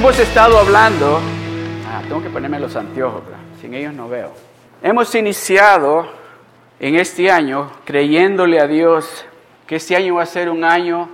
Hemos 0.00 0.18
estado 0.18 0.58
hablando, 0.58 1.20
ah, 1.86 2.00
tengo 2.08 2.22
que 2.22 2.30
ponerme 2.30 2.58
los 2.58 2.74
anteojos, 2.74 3.20
sin 3.60 3.74
ellos 3.74 3.92
no 3.92 4.08
veo. 4.08 4.32
Hemos 4.82 5.14
iniciado 5.14 6.10
en 6.80 6.94
este 6.94 7.30
año 7.30 7.70
creyéndole 7.84 8.60
a 8.60 8.66
Dios 8.66 9.26
que 9.66 9.76
este 9.76 9.96
año 9.96 10.14
va 10.14 10.22
a 10.22 10.26
ser 10.26 10.48
un 10.48 10.64
año 10.64 11.06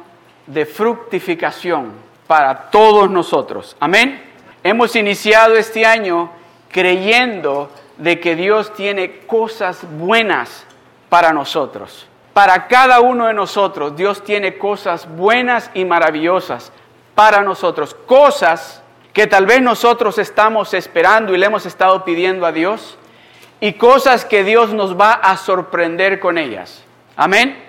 de 0.47 0.67
fructificación 0.67 1.91
para 2.29 2.71
todos 2.71 3.11
nosotros. 3.11 3.77
Amén. 3.81 4.23
Hemos 4.63 4.95
iniciado 4.95 5.57
este 5.57 5.85
año 5.85 6.31
creyendo 6.71 7.73
de 7.99 8.21
que 8.21 8.37
Dios 8.37 8.73
tiene 8.73 9.19
cosas 9.27 9.81
buenas 9.99 10.65
para 11.09 11.33
nosotros. 11.33 12.07
Para 12.33 12.69
cada 12.69 13.01
uno 13.01 13.27
de 13.27 13.35
nosotros 13.35 13.97
Dios 13.97 14.23
tiene 14.23 14.59
cosas 14.59 15.09
buenas 15.17 15.73
y 15.75 15.85
maravillosas 15.85 16.71
para 17.17 17.41
nosotros. 17.43 17.97
Cosas 18.07 18.83
que 19.13 19.27
tal 19.27 19.47
vez 19.47 19.63
nosotros 19.63 20.19
estamos 20.19 20.75
esperando 20.75 21.35
y 21.35 21.39
le 21.39 21.47
hemos 21.47 21.67
estado 21.67 22.05
pidiendo 22.05 22.47
a 22.47 22.53
Dios. 22.53 22.97
Y 23.59 23.73
cosas 23.73 24.27
que 24.27 24.45
Dios 24.45 24.75
nos 24.75 25.01
va 25.01 25.15
a 25.15 25.37
sorprender 25.39 26.21
con 26.21 26.37
ellas. 26.37 26.85
Amén. 27.17 27.65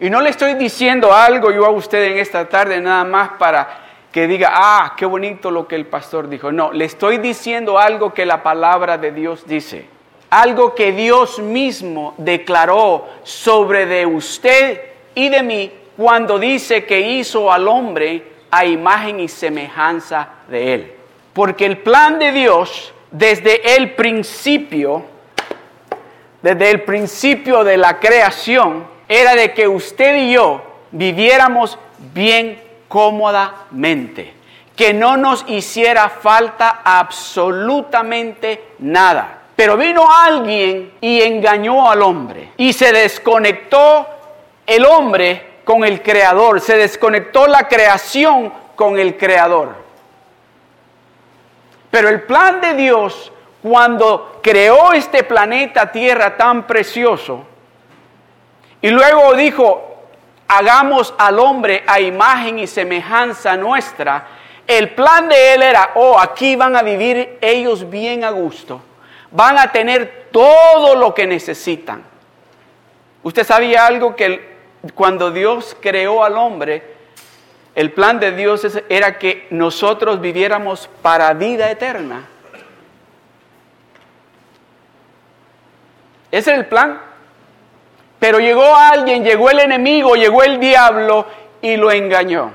Y 0.00 0.10
no 0.10 0.20
le 0.20 0.30
estoy 0.30 0.54
diciendo 0.54 1.14
algo 1.14 1.52
yo 1.52 1.64
a 1.64 1.70
usted 1.70 2.02
en 2.02 2.18
esta 2.18 2.48
tarde 2.48 2.80
nada 2.80 3.04
más 3.04 3.30
para 3.38 3.86
que 4.10 4.26
diga, 4.26 4.50
ah, 4.52 4.94
qué 4.96 5.06
bonito 5.06 5.52
lo 5.52 5.68
que 5.68 5.76
el 5.76 5.86
pastor 5.86 6.28
dijo. 6.28 6.50
No, 6.50 6.72
le 6.72 6.86
estoy 6.86 7.18
diciendo 7.18 7.78
algo 7.78 8.12
que 8.12 8.26
la 8.26 8.42
palabra 8.42 8.98
de 8.98 9.12
Dios 9.12 9.46
dice. 9.46 9.86
Algo 10.30 10.74
que 10.74 10.90
Dios 10.90 11.38
mismo 11.38 12.14
declaró 12.18 13.06
sobre 13.22 13.86
de 13.86 14.06
usted 14.06 14.80
y 15.14 15.28
de 15.28 15.42
mí 15.44 15.72
cuando 15.96 16.38
dice 16.38 16.84
que 16.84 17.00
hizo 17.00 17.52
al 17.52 17.68
hombre 17.68 18.39
a 18.50 18.64
imagen 18.64 19.20
y 19.20 19.28
semejanza 19.28 20.28
de 20.48 20.74
él. 20.74 20.94
Porque 21.32 21.66
el 21.66 21.78
plan 21.78 22.18
de 22.18 22.32
Dios 22.32 22.92
desde 23.10 23.76
el 23.76 23.94
principio, 23.94 25.04
desde 26.42 26.70
el 26.70 26.82
principio 26.82 27.64
de 27.64 27.76
la 27.76 27.98
creación, 27.98 28.86
era 29.08 29.34
de 29.34 29.52
que 29.52 29.66
usted 29.66 30.16
y 30.16 30.32
yo 30.32 30.62
viviéramos 30.92 31.78
bien 32.14 32.60
cómodamente, 32.88 34.32
que 34.76 34.94
no 34.94 35.16
nos 35.16 35.44
hiciera 35.48 36.08
falta 36.08 36.80
absolutamente 36.84 38.62
nada. 38.78 39.38
Pero 39.56 39.76
vino 39.76 40.06
alguien 40.10 40.92
y 41.00 41.20
engañó 41.20 41.90
al 41.90 42.02
hombre 42.02 42.52
y 42.56 42.72
se 42.72 42.92
desconectó 42.92 44.06
el 44.66 44.86
hombre 44.86 45.49
con 45.70 45.84
el 45.84 46.02
creador, 46.02 46.60
se 46.60 46.76
desconectó 46.76 47.46
la 47.46 47.68
creación 47.68 48.52
con 48.74 48.98
el 48.98 49.16
creador. 49.16 49.76
Pero 51.92 52.08
el 52.08 52.22
plan 52.22 52.60
de 52.60 52.74
Dios, 52.74 53.30
cuando 53.62 54.40
creó 54.42 54.92
este 54.92 55.22
planeta 55.22 55.92
Tierra 55.92 56.36
tan 56.36 56.66
precioso, 56.66 57.44
y 58.82 58.90
luego 58.90 59.32
dijo, 59.36 60.08
hagamos 60.48 61.14
al 61.16 61.38
hombre 61.38 61.84
a 61.86 62.00
imagen 62.00 62.58
y 62.58 62.66
semejanza 62.66 63.56
nuestra, 63.56 64.26
el 64.66 64.90
plan 64.90 65.28
de 65.28 65.54
él 65.54 65.62
era, 65.62 65.92
oh, 65.94 66.18
aquí 66.18 66.56
van 66.56 66.74
a 66.74 66.82
vivir 66.82 67.38
ellos 67.40 67.88
bien 67.88 68.24
a 68.24 68.30
gusto, 68.30 68.82
van 69.30 69.56
a 69.56 69.70
tener 69.70 70.30
todo 70.32 70.96
lo 70.96 71.14
que 71.14 71.28
necesitan. 71.28 72.02
Usted 73.22 73.46
sabía 73.46 73.86
algo 73.86 74.16
que 74.16 74.49
cuando 74.94 75.30
Dios 75.30 75.76
creó 75.80 76.24
al 76.24 76.36
hombre, 76.36 76.82
el 77.74 77.92
plan 77.92 78.18
de 78.18 78.32
Dios 78.32 78.66
era 78.88 79.18
que 79.18 79.46
nosotros 79.50 80.20
viviéramos 80.20 80.88
para 81.02 81.32
vida 81.34 81.70
eterna. 81.70 82.26
Ese 86.30 86.52
es 86.52 86.58
el 86.58 86.66
plan. 86.66 87.00
Pero 88.18 88.38
llegó 88.38 88.76
alguien, 88.76 89.24
llegó 89.24 89.50
el 89.50 89.60
enemigo, 89.60 90.14
llegó 90.14 90.42
el 90.42 90.60
diablo 90.60 91.26
y 91.62 91.76
lo 91.76 91.90
engañó. 91.90 92.52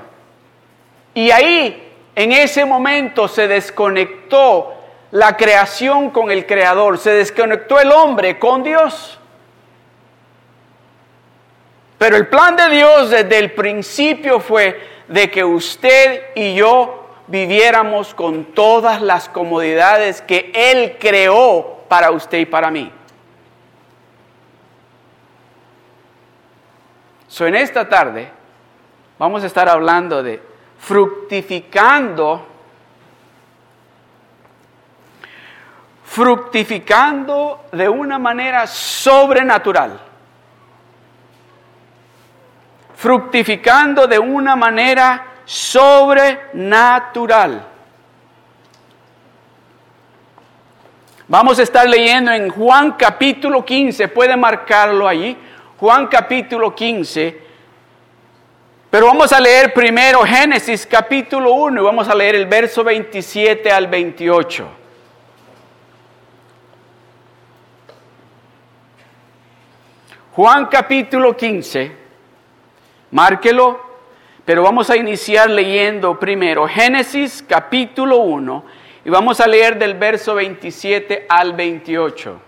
Y 1.12 1.30
ahí, 1.30 1.92
en 2.14 2.32
ese 2.32 2.64
momento, 2.64 3.26
se 3.26 3.48
desconectó 3.48 4.74
la 5.10 5.36
creación 5.36 6.10
con 6.10 6.30
el 6.30 6.46
creador, 6.46 6.98
se 6.98 7.10
desconectó 7.10 7.80
el 7.80 7.90
hombre 7.90 8.38
con 8.38 8.62
Dios. 8.62 9.18
Pero 11.98 12.16
el 12.16 12.28
plan 12.28 12.56
de 12.56 12.68
Dios 12.68 13.10
desde 13.10 13.38
el 13.38 13.52
principio 13.52 14.40
fue 14.40 14.80
de 15.08 15.30
que 15.30 15.44
usted 15.44 16.34
y 16.34 16.54
yo 16.54 17.06
viviéramos 17.26 18.14
con 18.14 18.44
todas 18.46 19.00
las 19.00 19.28
comodidades 19.28 20.20
que 20.20 20.52
Él 20.54 20.96
creó 21.00 21.84
para 21.88 22.10
usted 22.10 22.38
y 22.38 22.46
para 22.46 22.70
mí. 22.70 22.92
So, 27.28 27.46
en 27.46 27.54
esta 27.54 27.88
tarde 27.88 28.30
vamos 29.18 29.42
a 29.42 29.46
estar 29.46 29.68
hablando 29.68 30.22
de 30.22 30.40
fructificando, 30.78 32.46
fructificando 36.04 37.66
de 37.72 37.88
una 37.88 38.18
manera 38.18 38.66
sobrenatural. 38.66 40.05
Fructificando 42.96 44.06
de 44.06 44.18
una 44.18 44.56
manera 44.56 45.26
sobrenatural. 45.44 47.66
Vamos 51.28 51.58
a 51.58 51.62
estar 51.62 51.88
leyendo 51.88 52.32
en 52.32 52.50
Juan 52.50 52.92
capítulo 52.92 53.64
15, 53.64 54.08
puede 54.08 54.36
marcarlo 54.36 55.08
allí. 55.08 55.36
Juan 55.78 56.06
capítulo 56.06 56.74
15. 56.74 57.46
Pero 58.90 59.06
vamos 59.06 59.32
a 59.32 59.40
leer 59.40 59.74
primero 59.74 60.22
Génesis 60.22 60.86
capítulo 60.86 61.52
1 61.52 61.80
y 61.80 61.84
vamos 61.84 62.08
a 62.08 62.14
leer 62.14 62.36
el 62.36 62.46
verso 62.46 62.84
27 62.84 63.70
al 63.70 63.88
28. 63.88 64.68
Juan 70.32 70.66
capítulo 70.66 71.36
15, 71.36 72.05
márquelo, 73.10 73.80
pero 74.44 74.62
vamos 74.62 74.90
a 74.90 74.96
iniciar 74.96 75.50
leyendo 75.50 76.20
primero 76.20 76.68
Génesis 76.68 77.44
capítulo 77.46 78.18
1 78.18 78.64
y 79.04 79.10
vamos 79.10 79.40
a 79.40 79.46
leer 79.46 79.78
del 79.78 79.94
verso 79.94 80.34
27 80.36 81.26
al 81.28 81.52
28. 81.52 82.40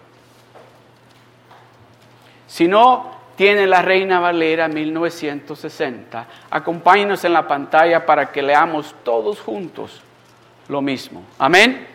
Si 2.46 2.68
no, 2.68 3.18
tiene 3.36 3.66
la 3.66 3.82
Reina 3.82 4.20
Valera 4.20 4.68
1960. 4.68 6.26
Acompáñenos 6.50 7.24
en 7.24 7.32
la 7.32 7.46
pantalla 7.46 8.06
para 8.06 8.32
que 8.32 8.42
leamos 8.42 8.94
todos 9.02 9.40
juntos 9.40 10.02
lo 10.68 10.80
mismo. 10.80 11.24
Amén. 11.38 11.87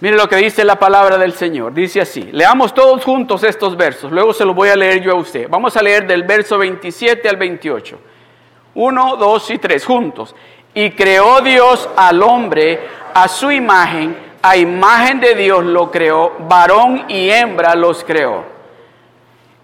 Mire 0.00 0.16
lo 0.16 0.28
que 0.28 0.36
dice 0.36 0.64
la 0.64 0.78
palabra 0.78 1.18
del 1.18 1.32
Señor. 1.32 1.74
Dice 1.74 2.00
así. 2.00 2.28
Leamos 2.32 2.72
todos 2.72 3.04
juntos 3.04 3.42
estos 3.42 3.76
versos. 3.76 4.12
Luego 4.12 4.32
se 4.32 4.44
los 4.44 4.54
voy 4.54 4.68
a 4.68 4.76
leer 4.76 5.02
yo 5.02 5.12
a 5.12 5.16
usted. 5.16 5.48
Vamos 5.48 5.76
a 5.76 5.82
leer 5.82 6.06
del 6.06 6.22
verso 6.22 6.56
27 6.56 7.28
al 7.28 7.36
28. 7.36 7.98
Uno, 8.74 9.16
dos 9.16 9.50
y 9.50 9.58
tres 9.58 9.84
juntos. 9.84 10.36
Y 10.72 10.90
creó 10.90 11.40
Dios 11.40 11.88
al 11.96 12.22
hombre 12.22 12.78
a 13.12 13.26
su 13.26 13.50
imagen. 13.50 14.16
A 14.40 14.56
imagen 14.56 15.18
de 15.18 15.34
Dios 15.34 15.64
lo 15.64 15.90
creó. 15.90 16.32
Varón 16.48 17.06
y 17.08 17.30
hembra 17.30 17.74
los 17.74 18.04
creó. 18.04 18.57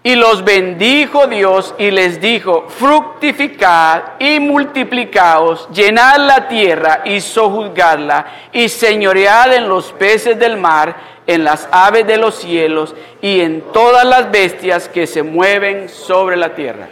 Y 0.05 0.15
los 0.15 0.43
bendijo 0.43 1.25
Dios 1.25 1.73
y 1.79 1.89
les 1.89 2.21
dijo, 2.21 2.67
fructificad 2.69 4.03
y 4.19 4.39
multiplicaos, 4.39 5.67
llenad 5.71 6.17
la 6.17 6.47
tierra 6.47 7.01
y 7.05 7.19
sojuzgadla, 7.19 8.27
y 8.51 8.69
señoread 8.69 9.53
en 9.55 9.67
los 9.67 9.91
peces 9.93 10.37
del 10.37 10.57
mar, 10.57 10.95
en 11.25 11.43
las 11.43 11.67
aves 11.71 12.05
de 12.05 12.17
los 12.17 12.35
cielos 12.35 12.93
y 13.19 13.41
en 13.41 13.61
todas 13.73 14.05
las 14.05 14.29
bestias 14.29 14.87
que 14.87 15.07
se 15.07 15.23
mueven 15.23 15.89
sobre 15.89 16.37
la 16.37 16.53
tierra. 16.53 16.87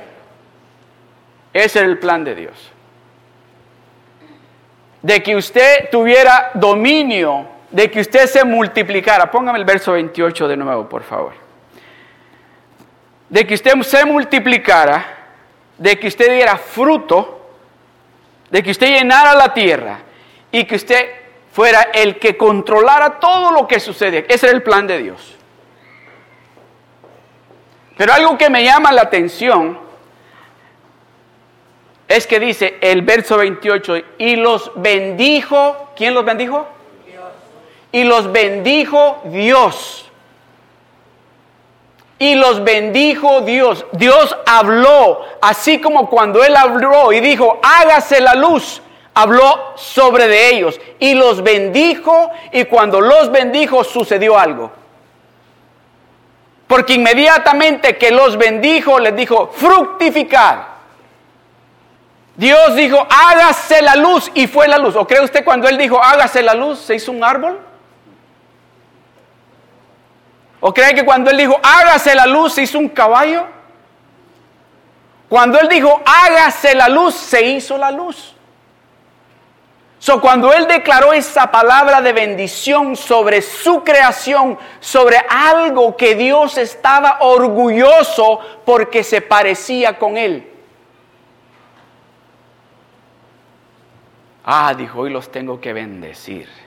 Ese 1.54 1.82
es 1.82 1.86
el 1.86 2.00
plan 2.00 2.24
de 2.24 2.34
Dios. 2.34 2.72
De 5.04 5.22
que 5.22 5.36
usted 5.36 5.88
tuviera 5.92 6.50
dominio, 6.56 7.46
de 7.70 7.92
que 7.92 8.00
usted 8.00 8.26
se 8.26 8.44
multiplicara. 8.44 9.30
Póngame 9.30 9.60
el 9.60 9.66
verso 9.66 9.92
28 9.92 10.48
de 10.48 10.58
nuevo, 10.58 10.90
por 10.90 11.04
favor 11.04 11.43
de 13.34 13.48
que 13.48 13.56
usted 13.56 13.74
se 13.82 14.06
multiplicara, 14.06 15.04
de 15.80 15.98
que 15.98 16.06
usted 16.06 16.34
diera 16.34 16.56
fruto, 16.56 17.50
de 18.52 18.62
que 18.62 18.70
usted 18.70 18.96
llenara 18.96 19.34
la 19.34 19.52
tierra 19.56 20.02
y 20.52 20.66
que 20.66 20.76
usted 20.76 21.10
fuera 21.52 21.82
el 21.96 22.20
que 22.20 22.38
controlara 22.38 23.20
todo 23.20 23.52
lo 23.52 23.68
que 23.68 23.80
sucede. 23.80 24.28
Ese 24.30 24.46
era 24.46 24.56
el 24.56 24.62
plan 24.62 24.86
de 24.86 25.00
Dios. 25.00 25.36
Pero 27.98 28.14
algo 28.14 28.38
que 28.38 28.52
me 28.52 28.64
llama 28.64 28.92
la 28.92 29.02
atención 29.02 29.80
es 32.08 32.28
que 32.28 32.40
dice 32.40 32.78
el 32.82 33.02
verso 33.02 33.38
28, 33.38 33.96
y 34.20 34.36
los 34.36 34.72
bendijo, 34.76 35.90
¿quién 35.96 36.14
los 36.14 36.24
bendijo? 36.24 36.68
Dios. 37.08 37.32
Y 37.92 38.04
los 38.04 38.32
bendijo 38.32 39.24
Dios. 39.26 40.12
Y 42.20 42.36
los 42.36 42.64
bendijo 42.64 43.42
Dios. 43.42 43.86
Dios 43.92 44.36
habló, 44.46 45.22
así 45.42 45.82
como 45.82 46.10
cuando 46.10 46.44
Él 46.44 46.56
habló 46.56 47.12
y 47.12 47.20
dijo, 47.20 47.60
hágase 47.62 48.22
la 48.22 48.36
luz, 48.36 48.82
habló 49.14 49.74
sobre 49.76 50.28
de 50.28 50.50
ellos. 50.50 50.80
Y 51.00 51.16
los 51.16 51.44
bendijo, 51.44 52.32
y 52.52 52.66
cuando 52.66 53.02
los 53.02 53.32
bendijo 53.32 53.84
sucedió 53.84 54.38
algo. 54.38 54.72
Porque 56.68 56.94
inmediatamente 56.94 57.98
que 57.98 58.12
los 58.12 58.38
bendijo, 58.38 59.00
les 59.00 59.16
dijo, 59.16 59.52
fructificar. 59.54 60.74
Dios 62.36 62.76
dijo, 62.76 63.06
hágase 63.10 63.82
la 63.82 63.96
luz 63.96 64.32
y 64.34 64.48
fue 64.48 64.68
la 64.68 64.78
luz. 64.78 64.96
¿O 64.96 65.06
cree 65.06 65.22
usted 65.22 65.44
cuando 65.44 65.68
Él 65.68 65.78
dijo, 65.78 66.02
hágase 66.02 66.42
la 66.42 66.54
luz, 66.54 66.80
se 66.80 66.96
hizo 66.96 67.12
un 67.12 67.24
árbol? 67.24 67.60
¿O 70.66 70.74
cree 70.74 70.96
que 70.96 71.04
cuando 71.04 71.30
Él 71.30 71.36
dijo, 71.36 71.60
hágase 71.62 72.16
la 72.16 72.26
luz, 72.26 72.54
se 72.54 72.62
hizo 72.62 72.80
un 72.80 72.88
caballo? 72.88 73.46
Cuando 75.28 75.60
Él 75.60 75.68
dijo, 75.68 76.02
hágase 76.06 76.74
la 76.74 76.88
luz, 76.88 77.16
se 77.16 77.44
hizo 77.44 77.78
la 77.78 77.92
luz. 77.92 78.34
So, 80.00 80.22
cuando 80.22 80.54
Él 80.54 80.66
declaró 80.66 81.12
esa 81.12 81.52
palabra 81.52 82.00
de 82.00 82.14
bendición 82.14 82.96
sobre 82.96 83.42
su 83.42 83.84
creación, 83.84 84.58
sobre 84.80 85.18
algo 85.30 85.98
que 85.98 86.16
Dios 86.16 86.58
estaba 86.58 87.18
orgulloso 87.20 88.40
porque 88.64 89.04
se 89.04 89.20
parecía 89.20 90.00
con 90.00 90.16
Él. 90.16 90.50
Ah, 94.46 94.74
dijo, 94.78 95.02
hoy 95.02 95.10
los 95.10 95.30
tengo 95.30 95.60
que 95.60 95.74
bendecir. 95.74 96.63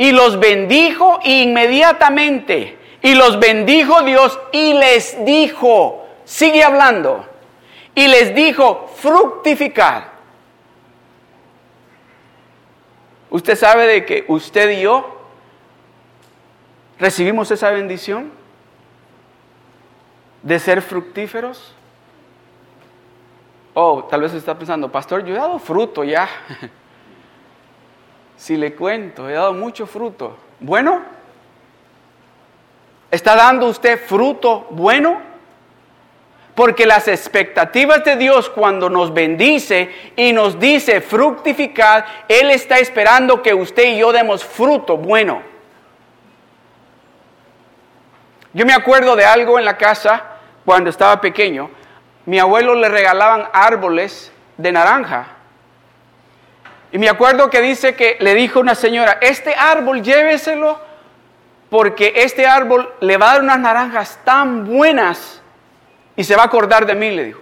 Y 0.00 0.12
los 0.12 0.40
bendijo 0.40 1.20
inmediatamente. 1.24 2.78
Y 3.02 3.14
los 3.14 3.38
bendijo 3.38 4.00
Dios 4.00 4.40
y 4.50 4.72
les 4.72 5.22
dijo, 5.26 6.06
sigue 6.24 6.64
hablando, 6.64 7.26
y 7.94 8.08
les 8.08 8.34
dijo, 8.34 8.90
fructificar. 8.96 10.10
¿Usted 13.28 13.54
sabe 13.56 13.86
de 13.86 14.06
que 14.06 14.24
usted 14.26 14.70
y 14.70 14.80
yo 14.80 15.18
recibimos 16.98 17.50
esa 17.50 17.70
bendición 17.70 18.32
de 20.42 20.58
ser 20.60 20.80
fructíferos? 20.80 21.74
Oh, 23.74 24.04
tal 24.04 24.22
vez 24.22 24.32
está 24.32 24.56
pensando, 24.56 24.90
pastor, 24.90 25.26
yo 25.26 25.34
he 25.34 25.38
dado 25.38 25.58
fruto 25.58 26.04
ya. 26.04 26.26
si 28.40 28.56
le 28.56 28.74
cuento, 28.74 29.28
he 29.28 29.34
dado 29.34 29.52
mucho 29.52 29.86
fruto. 29.86 30.34
Bueno, 30.60 31.02
¿está 33.10 33.36
dando 33.36 33.66
usted 33.66 34.02
fruto 34.02 34.66
bueno? 34.70 35.20
Porque 36.54 36.86
las 36.86 37.06
expectativas 37.06 38.02
de 38.02 38.16
Dios 38.16 38.48
cuando 38.48 38.88
nos 38.88 39.12
bendice 39.12 39.90
y 40.16 40.32
nos 40.32 40.58
dice 40.58 41.02
fructificar, 41.02 42.06
Él 42.28 42.50
está 42.50 42.78
esperando 42.78 43.42
que 43.42 43.52
usted 43.52 43.94
y 43.94 43.98
yo 43.98 44.10
demos 44.10 44.42
fruto 44.42 44.96
bueno. 44.96 45.42
Yo 48.54 48.64
me 48.64 48.72
acuerdo 48.72 49.16
de 49.16 49.26
algo 49.26 49.58
en 49.58 49.66
la 49.66 49.76
casa 49.76 50.24
cuando 50.64 50.88
estaba 50.88 51.20
pequeño 51.20 51.68
mi 52.24 52.38
abuelo 52.38 52.74
le 52.74 52.88
regalaban 52.88 53.48
árboles 53.52 54.32
de 54.56 54.72
naranja. 54.72 55.26
Y 56.92 56.98
me 56.98 57.08
acuerdo 57.08 57.50
que 57.50 57.60
dice 57.60 57.94
que 57.94 58.16
le 58.20 58.34
dijo 58.34 58.60
una 58.60 58.74
señora, 58.74 59.18
este 59.20 59.54
árbol 59.54 60.02
lléveselo 60.02 60.78
porque 61.68 62.12
este 62.16 62.46
árbol 62.46 62.92
le 63.00 63.16
va 63.16 63.30
a 63.30 63.32
dar 63.34 63.42
unas 63.42 63.60
naranjas 63.60 64.18
tan 64.24 64.66
buenas 64.66 65.40
y 66.16 66.24
se 66.24 66.34
va 66.34 66.42
a 66.42 66.46
acordar 66.46 66.84
de 66.84 66.94
mí, 66.94 67.10
le 67.12 67.24
dijo. 67.26 67.40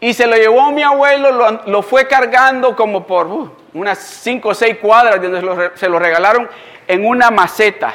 Y 0.00 0.12
se 0.12 0.26
lo 0.26 0.36
llevó 0.36 0.60
a 0.62 0.70
mi 0.70 0.82
abuelo, 0.82 1.60
lo, 1.66 1.82
fue 1.82 2.06
cargando 2.06 2.76
como 2.76 3.06
por 3.06 3.26
uh, 3.26 3.52
unas 3.72 3.98
cinco 3.98 4.50
o 4.50 4.54
seis 4.54 4.76
cuadras 4.76 5.20
donde 5.20 5.70
se 5.74 5.88
lo 5.88 5.98
regalaron 5.98 6.48
en 6.86 7.06
una 7.06 7.30
maceta. 7.30 7.94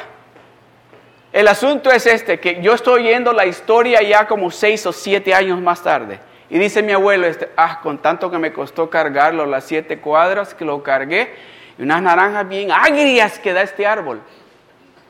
El 1.32 1.48
asunto 1.48 1.90
es 1.90 2.06
este, 2.06 2.38
que 2.38 2.60
yo 2.60 2.74
estoy 2.74 3.04
oyendo 3.04 3.32
la 3.32 3.46
historia 3.46 4.02
ya 4.02 4.26
como 4.26 4.50
seis 4.50 4.84
o 4.86 4.92
siete 4.92 5.34
años 5.34 5.60
más 5.60 5.82
tarde. 5.82 6.20
Y 6.50 6.58
dice 6.58 6.82
mi 6.82 6.92
abuelo, 6.92 7.26
este, 7.26 7.50
ah, 7.56 7.80
con 7.82 7.98
tanto 7.98 8.30
que 8.30 8.38
me 8.38 8.52
costó 8.52 8.90
cargarlo, 8.90 9.46
las 9.46 9.64
siete 9.64 9.98
cuadras 9.98 10.54
que 10.54 10.64
lo 10.64 10.82
cargué, 10.82 11.34
y 11.78 11.82
unas 11.82 12.02
naranjas 12.02 12.48
bien 12.48 12.70
agrias 12.70 13.38
que 13.38 13.52
da 13.52 13.62
este 13.62 13.86
árbol. 13.86 14.20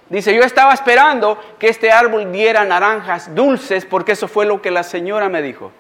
Dice, 0.09 0.35
yo 0.35 0.43
estaba 0.43 0.75
esperando 0.75 1.39
que 1.59 1.69
este 1.69 1.91
árbol 1.91 2.31
diera 2.31 2.65
naranjas 2.65 3.35
dulces, 3.35 3.85
porque 3.85 4.13
eso 4.13 4.29
fue 4.29 4.47
lo 4.47 4.63
que 4.63 4.71
la 4.71 4.83
señora 4.83 5.29
me 5.29 5.43
dijo. 5.43 5.73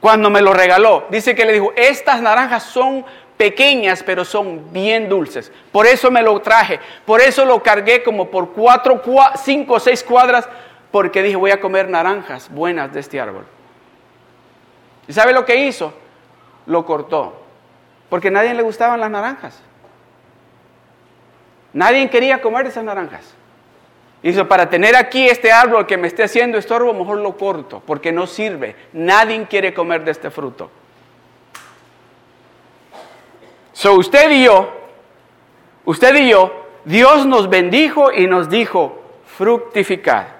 Cuando 0.00 0.30
me 0.30 0.42
lo 0.42 0.52
regaló, 0.52 1.06
dice 1.10 1.34
que 1.34 1.44
le 1.44 1.52
dijo, 1.52 1.72
estas 1.76 2.20
naranjas 2.20 2.62
son 2.64 3.04
pequeñas, 3.36 4.02
pero 4.02 4.24
son 4.24 4.72
bien 4.72 5.08
dulces. 5.08 5.50
Por 5.72 5.86
eso 5.86 6.10
me 6.10 6.22
lo 6.22 6.40
traje, 6.40 6.80
por 7.04 7.20
eso 7.20 7.44
lo 7.44 7.62
cargué 7.62 8.02
como 8.02 8.30
por 8.30 8.52
cuatro, 8.52 9.00
cinco 9.42 9.74
o 9.74 9.80
seis 9.80 10.02
cuadras, 10.02 10.48
porque 10.94 11.24
dije, 11.24 11.34
voy 11.34 11.50
a 11.50 11.58
comer 11.58 11.88
naranjas 11.88 12.48
buenas 12.48 12.92
de 12.94 13.00
este 13.00 13.20
árbol. 13.20 13.44
¿Y 15.08 15.12
sabe 15.12 15.32
lo 15.32 15.44
que 15.44 15.56
hizo? 15.56 15.92
Lo 16.66 16.86
cortó, 16.86 17.34
porque 18.08 18.28
a 18.28 18.30
nadie 18.30 18.54
le 18.54 18.62
gustaban 18.62 19.00
las 19.00 19.10
naranjas. 19.10 19.60
Nadie 21.72 22.08
quería 22.08 22.40
comer 22.40 22.66
esas 22.66 22.84
naranjas. 22.84 23.34
Hizo, 24.22 24.46
para 24.46 24.70
tener 24.70 24.94
aquí 24.94 25.26
este 25.28 25.50
árbol 25.50 25.84
que 25.84 25.96
me 25.96 26.06
esté 26.06 26.22
haciendo 26.22 26.58
estorbo, 26.58 26.94
mejor 26.94 27.18
lo 27.18 27.36
corto, 27.36 27.82
porque 27.84 28.12
no 28.12 28.28
sirve. 28.28 28.76
Nadie 28.92 29.48
quiere 29.50 29.74
comer 29.74 30.04
de 30.04 30.12
este 30.12 30.30
fruto. 30.30 30.70
So 33.72 33.94
usted 33.94 34.30
y 34.30 34.44
yo, 34.44 34.72
usted 35.86 36.14
y 36.14 36.28
yo, 36.30 36.52
Dios 36.84 37.26
nos 37.26 37.50
bendijo 37.50 38.12
y 38.12 38.28
nos 38.28 38.48
dijo, 38.48 39.02
fructificad. 39.26 40.33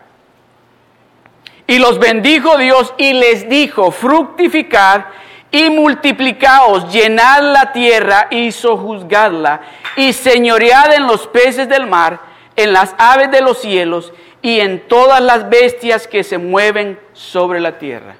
Y 1.67 1.79
los 1.79 1.99
bendijo 1.99 2.59
Dios 2.59 2.93
y 2.99 3.15
les 3.15 3.49
dijo, 3.49 3.91
fructificad 3.91 5.07
y 5.51 5.71
multiplicaos, 5.71 6.93
llenad 6.93 7.53
la 7.53 7.73
tierra 7.73 8.27
y 8.31 8.51
sojuzgadla, 8.53 9.61
y 9.97 10.13
señoread 10.13 10.95
en 10.95 11.07
los 11.07 11.27
peces 11.29 11.69
del 11.69 11.87
mar, 11.87 12.21
en 12.57 12.73
las 12.73 12.95
aves 12.99 13.31
de 13.31 13.41
los 13.41 13.61
cielos 13.61 14.13
y 14.43 14.61
en 14.61 14.89
todas 14.89 15.21
las 15.21 15.49
bestias 15.49 16.07
que 16.07 16.25
se 16.25 16.39
mueven 16.39 16.99
sobre 17.13 17.61
la 17.61 17.79
tierra. 17.79 18.17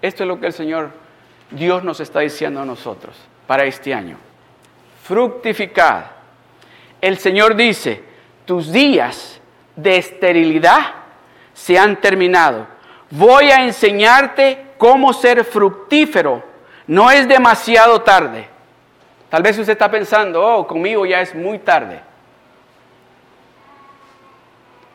Esto 0.00 0.22
es 0.22 0.28
lo 0.28 0.40
que 0.40 0.46
el 0.46 0.52
Señor 0.52 0.92
Dios 1.50 1.82
nos 1.84 2.00
está 2.00 2.20
diciendo 2.20 2.62
a 2.62 2.64
nosotros 2.64 3.16
para 3.46 3.64
este 3.64 3.92
año. 3.92 4.16
Fructificad. 5.02 6.04
El 7.00 7.18
Señor 7.18 7.56
dice, 7.56 8.04
tus 8.46 8.72
días 8.72 9.40
de 9.74 9.96
esterilidad 9.96 10.99
se 11.60 11.78
han 11.78 12.00
terminado. 12.00 12.66
Voy 13.10 13.50
a 13.50 13.62
enseñarte 13.64 14.66
cómo 14.78 15.12
ser 15.12 15.44
fructífero. 15.44 16.42
No 16.86 17.10
es 17.10 17.28
demasiado 17.28 18.00
tarde. 18.00 18.48
Tal 19.28 19.42
vez 19.42 19.58
usted 19.58 19.74
está 19.74 19.90
pensando, 19.90 20.42
oh, 20.42 20.66
conmigo 20.66 21.04
ya 21.04 21.20
es 21.20 21.34
muy 21.34 21.58
tarde. 21.58 22.00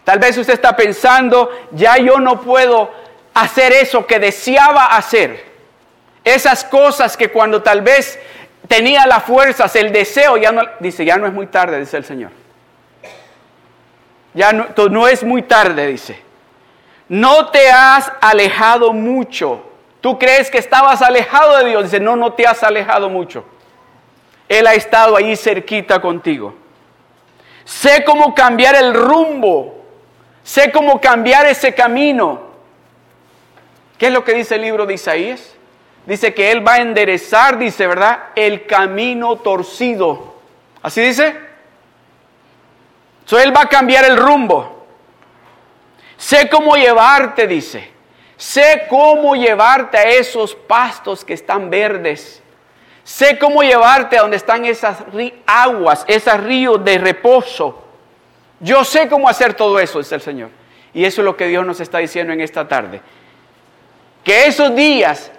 Tal 0.04 0.20
vez 0.20 0.38
usted 0.38 0.54
está 0.54 0.76
pensando, 0.76 1.50
ya 1.72 1.98
yo 1.98 2.20
no 2.20 2.42
puedo 2.42 2.92
hacer 3.34 3.72
eso 3.72 4.06
que 4.06 4.20
deseaba 4.20 4.88
hacer. 4.98 5.46
Esas 6.24 6.66
cosas 6.66 7.16
que 7.16 7.32
cuando 7.32 7.62
tal 7.62 7.82
vez 7.82 8.20
tenía 8.68 9.06
las 9.06 9.24
fuerzas, 9.24 9.76
el 9.76 9.92
deseo, 9.92 10.38
ya 10.38 10.52
no, 10.52 10.64
dice, 10.80 11.06
ya 11.06 11.18
no 11.18 11.28
es 11.28 11.34
muy 11.34 11.46
tarde, 11.46 11.80
dice 11.80 11.98
el 11.98 12.06
Señor. 12.06 12.32
Ya 14.34 14.52
no, 14.52 14.68
no 14.90 15.08
es 15.08 15.24
muy 15.24 15.44
tarde, 15.44 15.88
dice. 15.88 16.26
No 17.08 17.50
te 17.50 17.70
has 17.70 18.12
alejado 18.22 18.94
mucho. 18.94 19.64
Tú 20.02 20.18
crees 20.18 20.50
que 20.50 20.58
estabas 20.58 21.02
alejado 21.02 21.58
de 21.58 21.70
Dios. 21.70 21.84
Dice, 21.84 22.00
no, 22.00 22.16
no 22.16 22.34
te 22.34 22.46
has 22.46 22.64
alejado 22.64 23.10
mucho. 23.10 23.46
Él 24.48 24.68
ha 24.68 24.74
estado 24.74 25.16
ahí 25.16 25.36
cerquita 25.36 26.02
contigo. 26.02 26.56
Sé 27.64 28.04
cómo 28.06 28.36
cambiar 28.36 28.76
el 28.76 28.94
rumbo. 28.94 29.84
Sé 30.44 30.72
cómo 30.72 31.02
cambiar 31.02 31.46
ese 31.48 31.74
camino. 31.74 32.42
¿Qué 33.98 34.08
es 34.08 34.14
lo 34.14 34.24
que 34.24 34.34
dice 34.34 34.56
el 34.56 34.62
libro 34.62 34.86
de 34.86 34.94
Isaías? 34.96 35.52
dice 36.06 36.36
que 36.36 36.52
Él 36.52 36.66
va 36.66 36.74
a 36.74 36.82
enderezar, 36.82 37.58
dice, 37.58 37.88
¿verdad? 37.88 38.26
El 38.36 38.68
camino 38.68 39.38
torcido. 39.38 40.36
¿Así 40.84 41.02
dice? 41.02 41.36
So, 43.26 43.40
él 43.40 43.56
va 43.56 43.62
a 43.62 43.70
cambiar 43.70 44.06
el 44.06 44.18
rumbo. 44.18 44.75
Sé 46.18 46.50
cómo 46.50 46.76
llevarte, 46.76 47.48
dice. 47.48 47.92
Sé 48.38 48.86
cómo 48.90 49.36
llevarte 49.36 49.98
a 49.98 50.04
esos 50.04 50.56
pastos 50.56 51.24
que 51.24 51.34
están 51.34 51.70
verdes. 51.70 52.42
Sé 53.04 53.38
cómo 53.38 53.62
llevarte 53.62 54.18
a 54.18 54.22
donde 54.22 54.38
están 54.38 54.66
esas 54.66 54.98
aguas, 55.46 56.04
esos 56.08 56.44
ríos 56.44 56.84
de 56.84 56.98
reposo. 56.98 57.84
Yo 58.60 58.84
sé 58.84 59.08
cómo 59.08 59.30
hacer 59.30 59.54
todo 59.54 59.80
eso, 59.80 60.00
dice 60.00 60.16
el 60.16 60.22
Señor. 60.22 60.50
Y 60.94 61.06
eso 61.06 61.22
es 61.22 61.26
lo 61.26 61.38
que 61.38 61.48
Dios 61.48 61.66
nos 61.66 61.80
está 61.80 62.00
diciendo 62.00 62.34
en 62.34 62.42
esta 62.42 62.68
tarde. 62.68 63.02
Que 64.24 64.48
esos 64.48 64.76
días 64.76 65.32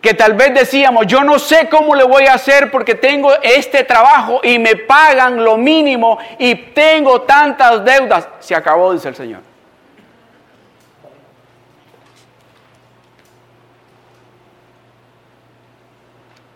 que 0.00 0.14
tal 0.14 0.34
vez 0.34 0.54
decíamos, 0.54 1.06
yo 1.06 1.24
no 1.24 1.38
sé 1.38 1.68
cómo 1.68 1.94
le 1.94 2.04
voy 2.04 2.26
a 2.26 2.34
hacer 2.34 2.70
porque 2.70 2.94
tengo 2.94 3.32
este 3.42 3.82
trabajo 3.82 4.40
y 4.44 4.58
me 4.58 4.76
pagan 4.76 5.42
lo 5.42 5.56
mínimo 5.56 6.18
y 6.38 6.54
tengo 6.54 7.22
tantas 7.22 7.84
deudas, 7.84 8.28
se 8.38 8.54
acabó, 8.54 8.92
dice 8.92 9.08
el 9.08 9.16
Señor. 9.16 9.45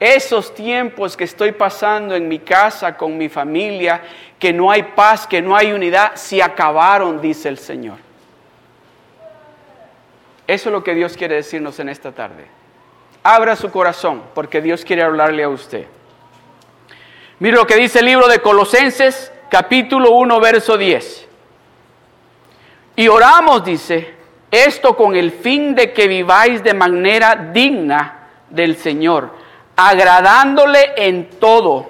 Esos 0.00 0.54
tiempos 0.54 1.14
que 1.14 1.24
estoy 1.24 1.52
pasando 1.52 2.14
en 2.14 2.26
mi 2.26 2.38
casa, 2.38 2.96
con 2.96 3.18
mi 3.18 3.28
familia, 3.28 4.00
que 4.38 4.50
no 4.50 4.70
hay 4.70 4.82
paz, 4.82 5.26
que 5.26 5.42
no 5.42 5.54
hay 5.54 5.72
unidad, 5.72 6.14
se 6.14 6.42
acabaron, 6.42 7.20
dice 7.20 7.50
el 7.50 7.58
Señor. 7.58 7.98
Eso 10.46 10.68
es 10.70 10.72
lo 10.72 10.82
que 10.82 10.94
Dios 10.94 11.18
quiere 11.18 11.34
decirnos 11.34 11.78
en 11.80 11.90
esta 11.90 12.12
tarde. 12.12 12.46
Abra 13.22 13.54
su 13.56 13.70
corazón, 13.70 14.22
porque 14.34 14.62
Dios 14.62 14.86
quiere 14.86 15.02
hablarle 15.02 15.42
a 15.42 15.50
usted. 15.50 15.86
Mire 17.38 17.56
lo 17.56 17.66
que 17.66 17.76
dice 17.76 17.98
el 17.98 18.06
libro 18.06 18.26
de 18.26 18.40
Colosenses, 18.40 19.30
capítulo 19.50 20.12
1, 20.12 20.40
verso 20.40 20.78
10. 20.78 21.28
Y 22.96 23.06
oramos, 23.08 23.66
dice, 23.66 24.14
esto 24.50 24.96
con 24.96 25.14
el 25.14 25.30
fin 25.30 25.74
de 25.74 25.92
que 25.92 26.08
viváis 26.08 26.62
de 26.62 26.72
manera 26.72 27.36
digna 27.52 28.28
del 28.48 28.76
Señor 28.76 29.39
agradándole 29.88 30.92
en 30.96 31.30
todo, 31.30 31.88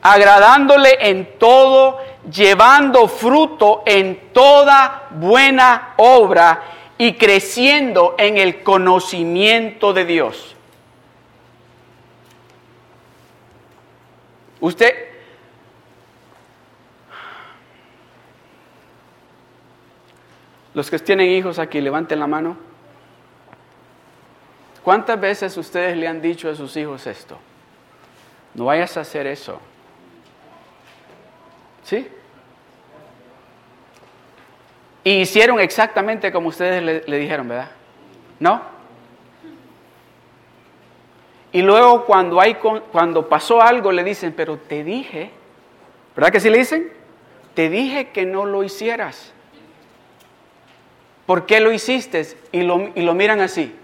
agradándole 0.00 0.96
en 1.00 1.38
todo, 1.38 1.98
llevando 2.30 3.08
fruto 3.08 3.82
en 3.84 4.32
toda 4.32 5.08
buena 5.10 5.92
obra 5.98 6.62
y 6.96 7.12
creciendo 7.14 8.14
en 8.16 8.38
el 8.38 8.62
conocimiento 8.62 9.92
de 9.92 10.04
Dios. 10.06 10.56
Usted, 14.60 14.94
los 20.72 20.90
que 20.90 20.98
tienen 21.00 21.28
hijos 21.28 21.58
aquí, 21.58 21.82
levanten 21.82 22.18
la 22.18 22.26
mano. 22.26 22.73
¿Cuántas 24.84 25.18
veces 25.18 25.56
ustedes 25.56 25.96
le 25.96 26.06
han 26.06 26.20
dicho 26.20 26.50
a 26.50 26.54
sus 26.54 26.76
hijos 26.76 27.06
esto? 27.06 27.38
No 28.52 28.66
vayas 28.66 28.94
a 28.98 29.00
hacer 29.00 29.26
eso. 29.26 29.58
¿Sí? 31.82 32.06
Y 35.02 35.22
hicieron 35.22 35.58
exactamente 35.58 36.30
como 36.30 36.48
ustedes 36.48 37.06
le, 37.06 37.18
dijeron, 37.18 37.48
¿verdad? 37.48 37.70
¿No? 38.38 38.60
Y 41.50 41.62
luego 41.62 42.04
cuando, 42.04 42.38
hay, 42.38 42.54
cuando 42.54 43.26
pasó 43.26 43.62
algo 43.62 43.90
le 43.90 44.04
dicen, 44.04 44.34
pero 44.36 44.58
te 44.58 44.84
dije, 44.84 45.30
¿verdad 46.14 46.30
que 46.30 46.40
sí 46.40 46.50
le 46.50 46.58
dicen? 46.58 46.92
Te 47.54 47.70
dije 47.70 48.10
que 48.10 48.26
no 48.26 48.44
lo 48.44 48.62
hicieras. 48.62 49.32
¿Por 51.24 51.46
qué 51.46 51.60
lo 51.60 51.72
hiciste? 51.72 52.26
Y 52.52 52.62
lo, 52.62 52.90
y 52.94 53.00
lo 53.00 53.14
miran 53.14 53.40
así. 53.40 53.74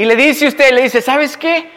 Y 0.00 0.06
le 0.06 0.16
dice 0.16 0.46
usted, 0.46 0.72
le 0.72 0.84
dice, 0.84 1.02
¿sabes 1.02 1.36
qué? 1.36 1.68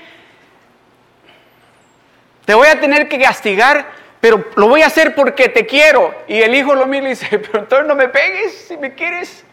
Te 2.46 2.54
voy 2.54 2.70
a 2.70 2.80
tener 2.80 3.10
que 3.10 3.20
castigar, 3.20 3.86
pero 4.22 4.46
lo 4.56 4.70
voy 4.70 4.82
a 4.82 4.86
hacer 4.86 5.14
porque 5.14 5.50
te 5.50 5.66
quiero. 5.66 6.16
Y 6.26 6.40
el 6.42 6.56
hijo 6.56 6.74
lo 6.74 6.86
mira 6.86 7.08
y 7.08 7.10
dice, 7.10 7.28
pero 7.40 7.60
entonces 7.60 7.86
no 7.86 7.96
me 7.96 8.08
pegues 8.08 8.66
si 8.70 8.78
me 8.78 8.96
quieres. 8.96 9.44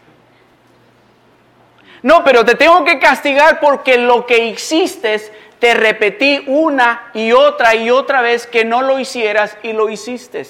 No, 2.02 2.22
pero 2.22 2.44
te 2.44 2.54
tengo 2.54 2.84
que 2.84 3.00
castigar 3.00 3.58
porque 3.58 3.98
lo 3.98 4.24
que 4.24 4.38
hiciste 4.38 5.20
te 5.58 5.74
repetí 5.74 6.44
una 6.46 7.10
y 7.12 7.32
otra 7.32 7.74
y 7.74 7.90
otra 7.90 8.22
vez 8.22 8.46
que 8.46 8.64
no 8.64 8.82
lo 8.82 9.00
hicieras 9.00 9.58
y 9.64 9.72
lo 9.72 9.90
hiciste. 9.90 10.46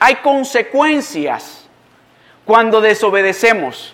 Hay 0.00 0.16
consecuencias 0.16 1.68
cuando 2.44 2.80
desobedecemos. 2.80 3.93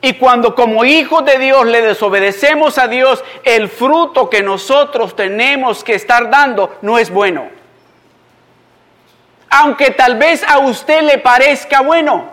Y 0.00 0.14
cuando 0.14 0.54
como 0.54 0.84
hijos 0.84 1.24
de 1.24 1.38
Dios 1.38 1.66
le 1.66 1.82
desobedecemos 1.82 2.78
a 2.78 2.86
Dios, 2.86 3.24
el 3.42 3.68
fruto 3.68 4.30
que 4.30 4.42
nosotros 4.42 5.16
tenemos 5.16 5.82
que 5.82 5.94
estar 5.94 6.30
dando 6.30 6.76
no 6.82 6.98
es 6.98 7.10
bueno. 7.10 7.48
Aunque 9.50 9.90
tal 9.90 10.16
vez 10.16 10.44
a 10.46 10.58
usted 10.58 11.02
le 11.02 11.18
parezca 11.18 11.80
bueno. 11.80 12.30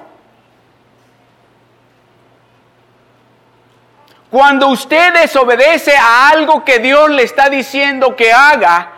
Cuando 4.30 4.68
usted 4.68 5.14
desobedece 5.14 5.96
a 5.96 6.30
algo 6.30 6.66
que 6.66 6.80
Dios 6.80 7.10
le 7.10 7.24
está 7.24 7.50
diciendo 7.50 8.16
que 8.16 8.34
haga, 8.34 8.95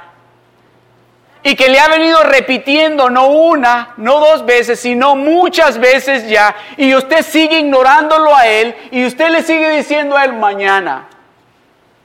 y 1.47 1.55
que 1.55 1.69
le 1.69 1.79
ha 1.79 1.87
venido 1.87 2.23
repitiendo 2.23 3.09
no 3.09 3.27
una, 3.27 3.93
no 3.95 4.19
dos 4.19 4.45
veces, 4.45 4.81
sino 4.81 5.15
muchas 5.15 5.77
veces 5.77 6.27
ya, 6.27 6.53
y 6.75 6.93
usted 6.93 7.21
sigue 7.21 7.59
ignorándolo 7.59 8.35
a 8.35 8.45
él 8.45 8.75
y 8.91 9.05
usted 9.05 9.29
le 9.29 9.41
sigue 9.41 9.69
diciendo 9.77 10.17
a 10.17 10.25
él 10.25 10.33
mañana. 10.33 11.07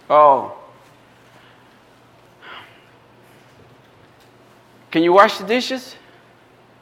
Oh. 0.09 0.55
Can 4.91 5.03
you 5.03 5.13
wash 5.13 5.39
the 5.39 5.45
dishes? 5.45 5.97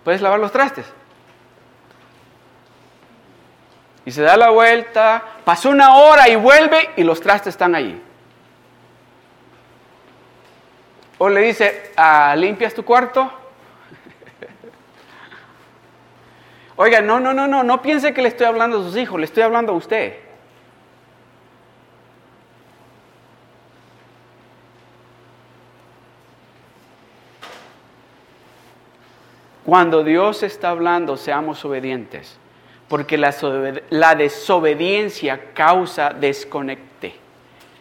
¿Puedes 0.05 0.21
lavar 0.21 0.39
los 0.39 0.53
trastes? 0.53 0.85
Y 4.05 4.11
se 4.11 4.21
da 4.21 4.37
la 4.37 4.51
vuelta, 4.51 5.23
pasó 5.47 5.71
una 5.71 5.97
hora 5.97 6.29
y 6.29 6.37
vuelve 6.37 6.91
y 6.99 7.05
los 7.05 7.23
trastes 7.23 7.55
están 7.55 7.75
allí. 7.75 8.03
O 11.23 11.29
le 11.29 11.43
dice, 11.43 11.93
ah, 11.99 12.35
¿limpias 12.35 12.73
tu 12.73 12.83
cuarto? 12.83 13.31
Oiga, 16.77 17.03
no, 17.03 17.21
no, 17.21 17.35
no, 17.35 17.47
no, 17.47 17.63
no 17.63 17.83
piense 17.83 18.15
que 18.15 18.23
le 18.23 18.29
estoy 18.29 18.47
hablando 18.47 18.79
a 18.79 18.83
sus 18.85 18.97
hijos, 18.97 19.21
le 19.21 19.27
estoy 19.27 19.43
hablando 19.43 19.73
a 19.73 19.75
usted. 19.75 20.15
Cuando 29.67 30.03
Dios 30.03 30.43
está 30.43 30.71
hablando, 30.71 31.19
seamos 31.19 31.63
obedientes, 31.67 32.39
porque 32.89 33.19
la, 33.19 33.35
la 33.91 34.15
desobediencia 34.15 35.53
causa 35.53 36.15
desconecte 36.15 37.20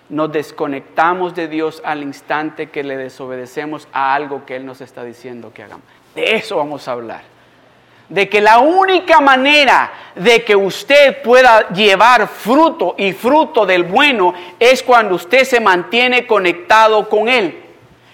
nos 0.10 0.32
desconectamos 0.32 1.36
de 1.36 1.48
Dios 1.48 1.82
al 1.86 2.02
instante 2.02 2.70
que 2.70 2.84
le 2.84 2.98
desobedecemos 2.98 3.88
a 3.94 4.16
algo 4.16 4.46
que 4.46 4.56
Él 4.56 4.66
nos 4.66 4.82
está 4.82 5.04
diciendo 5.04 5.54
que 5.54 5.64
hagamos. 5.64 5.86
De 6.16 6.36
eso 6.36 6.58
vamos 6.58 6.88
a 6.88 6.94
hablar. 6.94 7.22
De 8.10 8.28
que 8.28 8.42
la 8.42 8.58
única 8.58 9.22
manera 9.22 9.92
de 10.16 10.44
que 10.44 10.56
usted 10.56 11.22
pueda 11.22 11.70
llevar 11.70 12.28
fruto 12.28 12.96
y 12.98 13.14
fruto 13.14 13.68
del 13.68 13.84
bueno 13.84 14.34
es 14.60 14.82
cuando 14.82 15.14
usted 15.14 15.44
se 15.44 15.60
mantiene 15.60 16.26
conectado 16.26 17.08
con 17.08 17.30
Él. 17.30 17.66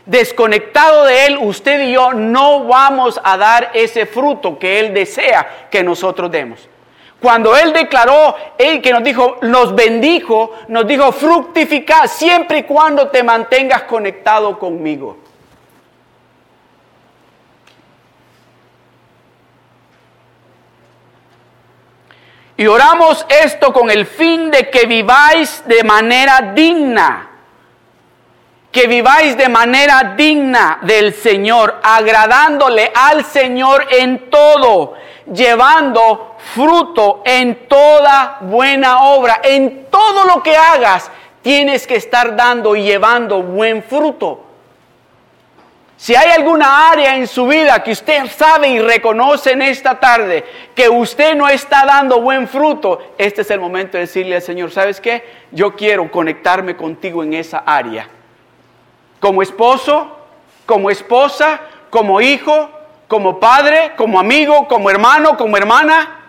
Desconectado 0.06 1.06
de 1.06 1.28
Él, 1.28 1.38
usted 1.42 1.88
y 1.88 1.94
yo 1.94 2.14
no 2.14 2.66
vamos 2.66 3.20
a 3.24 3.38
dar 3.38 3.72
ese 3.74 4.06
fruto 4.06 4.60
que 4.60 4.80
Él 4.80 4.94
desea 4.94 5.68
que 5.72 5.82
nosotros 5.82 6.30
demos. 6.30 6.68
Cuando 7.22 7.56
Él 7.56 7.74
declaró, 7.74 8.36
Él 8.58 8.82
que 8.82 8.92
nos 8.92 9.04
dijo, 9.04 9.38
nos 9.42 9.74
bendijo, 9.74 10.52
nos 10.68 10.86
dijo, 10.86 11.12
fructificar 11.12 12.08
siempre 12.08 12.60
y 12.60 12.64
cuando 12.64 13.08
te 13.10 13.24
mantengas 13.24 13.84
conectado 13.84 14.60
conmigo. 14.60 15.18
Y 22.58 22.68
oramos 22.68 23.26
esto 23.44 23.74
con 23.74 23.92
el 23.92 24.06
fin 24.06 24.50
de 24.50 24.70
que 24.70 24.86
viváis 24.86 25.64
de 25.66 25.84
manera 25.84 26.54
digna, 26.54 27.30
que 28.72 28.88
viváis 28.88 29.38
de 29.38 29.50
manera 29.50 30.14
digna 30.16 30.80
del 30.82 31.14
Señor, 31.14 31.80
agradándole 31.84 32.92
al 32.96 33.26
Señor 33.26 33.88
en 33.92 34.30
todo 34.30 34.94
llevando 35.34 36.36
fruto 36.54 37.22
en 37.26 37.68
toda 37.68 38.38
buena 38.42 39.04
obra. 39.04 39.42
En 39.44 39.88
todo 39.90 40.26
lo 40.26 40.44
que 40.44 40.56
hagas, 40.56 41.10
tienes 41.42 41.88
que 41.88 41.96
estar 41.96 42.36
dando 42.36 42.76
y 42.76 42.84
llevando 42.84 43.42
buen 43.42 43.84
fruto. 43.84 44.42
Si 45.98 46.14
hay 46.14 46.30
alguna 46.32 46.90
área 46.90 47.16
en 47.16 47.26
su 47.26 47.48
vida 47.48 47.82
que 47.82 47.92
usted 47.92 48.28
sabe 48.30 48.68
y 48.68 48.80
reconoce 48.80 49.54
en 49.54 49.62
esta 49.62 50.00
tarde 50.00 50.44
que 50.76 50.90
usted 50.90 51.36
no 51.36 51.48
está 51.48 51.86
dando 51.86 52.20
buen 52.20 52.48
fruto, 52.48 53.14
este 53.18 53.42
es 53.42 53.52
el 53.52 53.62
momento 53.62 53.94
de 53.94 54.02
decirle 54.02 54.36
al 54.36 54.42
Señor, 54.42 54.72
¿sabes 54.72 55.00
qué? 55.00 55.24
Yo 55.52 55.76
quiero 55.76 56.12
conectarme 56.12 56.76
contigo 56.76 57.24
en 57.24 57.34
esa 57.34 57.60
área. 57.60 58.10
Como 59.22 59.42
esposo, 59.42 60.18
como 60.66 60.92
esposa, 60.92 61.62
como 61.90 62.20
hijo, 62.20 62.70
como 63.08 63.40
padre, 63.40 63.94
como 63.96 64.20
amigo, 64.20 64.68
como 64.68 64.90
hermano, 64.90 65.38
como 65.38 65.58
hermana. 65.58 66.20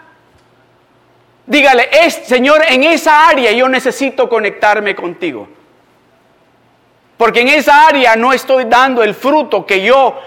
Dígale, 1.46 1.88
es, 1.92 2.14
Señor, 2.14 2.62
en 2.68 2.84
esa 2.84 3.28
área 3.28 3.52
yo 3.52 3.68
necesito 3.68 4.28
conectarme 4.28 4.94
contigo. 4.94 5.48
Porque 7.16 7.40
en 7.40 7.48
esa 7.48 7.86
área 7.86 8.16
no 8.16 8.32
estoy 8.32 8.64
dando 8.64 9.02
el 9.02 9.14
fruto 9.14 9.64
que 9.64 9.82
yo, 9.82 10.18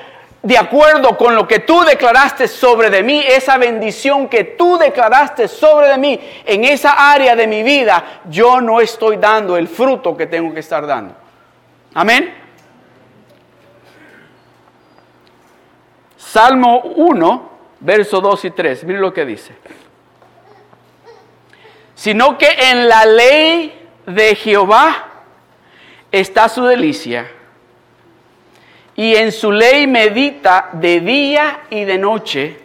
de 0.41 0.57
acuerdo 0.57 1.17
con 1.17 1.35
lo 1.35 1.47
que 1.47 1.59
tú 1.59 1.81
declaraste 1.81 2.47
sobre 2.47 2.89
de 2.89 3.03
mí, 3.03 3.21
esa 3.27 3.57
bendición 3.57 4.27
que 4.27 4.43
tú 4.43 4.77
declaraste 4.77 5.47
sobre 5.47 5.89
de 5.89 5.97
mí, 5.97 6.19
en 6.45 6.63
esa 6.63 7.11
área 7.11 7.35
de 7.35 7.45
mi 7.45 7.61
vida, 7.61 8.21
yo 8.29 8.59
no 8.59 8.81
estoy 8.81 9.17
dando 9.17 9.55
el 9.55 9.67
fruto 9.67 10.17
que 10.17 10.25
tengo 10.25 10.51
que 10.53 10.61
estar 10.61 10.87
dando. 10.87 11.13
Amén. 11.93 12.48
Salmo 16.31 16.81
1, 16.81 17.49
verso 17.79 18.21
2 18.21 18.45
y 18.45 18.51
3. 18.51 18.83
Mire 18.83 18.99
lo 18.99 19.11
que 19.11 19.25
dice. 19.25 19.55
Sino 21.95 22.37
que 22.37 22.45
en 22.69 22.87
la 22.87 23.03
ley 23.03 23.87
de 24.05 24.35
Jehová 24.35 25.07
está 26.11 26.47
su 26.47 26.65
delicia, 26.65 27.31
y 28.95 29.15
en 29.15 29.31
su 29.31 29.51
ley 29.51 29.87
medita 29.87 30.69
de 30.73 30.99
día 30.99 31.61
y 31.71 31.83
de 31.85 31.97
noche. 31.97 32.59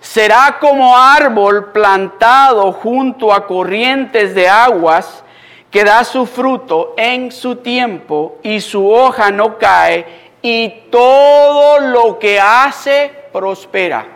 Será 0.00 0.58
como 0.58 0.98
árbol 0.98 1.70
plantado 1.70 2.72
junto 2.72 3.32
a 3.32 3.46
corrientes 3.46 4.34
de 4.34 4.48
aguas, 4.48 5.22
que 5.70 5.84
da 5.84 6.02
su 6.02 6.26
fruto 6.26 6.94
en 6.96 7.30
su 7.30 7.56
tiempo 7.56 8.38
y 8.42 8.60
su 8.60 8.88
hoja 8.90 9.30
no 9.30 9.56
cae, 9.56 10.23
y 10.44 10.68
todo 10.90 11.80
lo 11.80 12.18
que 12.18 12.38
hace 12.38 13.10
prospera. 13.32 14.06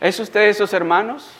¿Es 0.00 0.20
usted 0.20 0.42
esos 0.42 0.72
hermanos? 0.72 1.30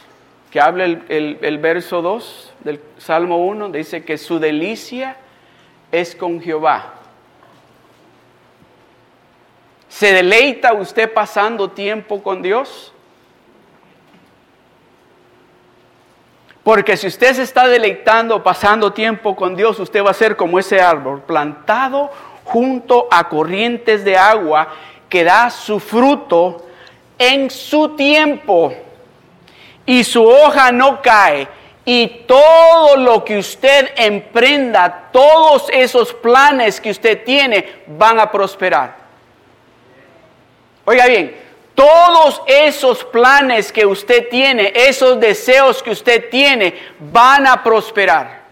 que 0.50 0.60
habla 0.60 0.84
el, 0.84 1.58
verso 1.58 2.02
2 2.02 2.52
del 2.60 2.80
Salmo 2.98 3.38
1, 3.46 3.68
dice 3.70 4.04
que 4.04 4.18
su 4.18 4.40
delicia 4.40 5.16
es 5.92 6.16
con 6.16 6.40
Jehová. 6.40 6.94
¿Se 9.88 10.12
deleita 10.12 10.72
usted 10.72 11.12
pasando 11.12 11.70
tiempo 11.70 12.22
con 12.22 12.42
Dios? 12.42 12.89
Porque 16.62 16.96
si 16.96 17.06
usted 17.06 17.34
se 17.34 17.42
está 17.42 17.66
deleitando 17.66 18.42
pasando 18.42 18.92
tiempo 18.92 19.34
con 19.34 19.56
Dios, 19.56 19.78
usted 19.78 20.04
va 20.04 20.10
a 20.10 20.14
ser 20.14 20.36
como 20.36 20.58
ese 20.58 20.80
árbol 20.80 21.22
plantado 21.22 22.10
junto 22.44 23.08
a 23.10 23.28
corrientes 23.28 24.04
de 24.04 24.16
agua 24.16 24.68
que 25.08 25.24
da 25.24 25.50
su 25.50 25.80
fruto 25.80 26.66
en 27.18 27.50
su 27.50 27.90
tiempo 27.90 28.72
y 29.86 30.04
su 30.04 30.24
hoja 30.24 30.70
no 30.70 31.02
cae, 31.02 31.48
y 31.84 32.06
todo 32.26 32.96
lo 32.96 33.24
que 33.24 33.38
usted 33.38 33.90
emprenda, 33.96 35.08
todos 35.10 35.66
esos 35.72 36.12
planes 36.14 36.80
que 36.80 36.90
usted 36.90 37.24
tiene, 37.24 37.82
van 37.86 38.20
a 38.20 38.30
prosperar. 38.30 38.96
Oiga 40.84 41.06
bien, 41.06 41.36
todos 41.80 42.42
esos 42.46 43.02
planes 43.04 43.72
que 43.72 43.86
usted 43.86 44.28
tiene, 44.28 44.70
esos 44.74 45.18
deseos 45.18 45.82
que 45.82 45.92
usted 45.92 46.28
tiene, 46.28 46.74
van 46.98 47.46
a 47.46 47.62
prosperar. 47.62 48.42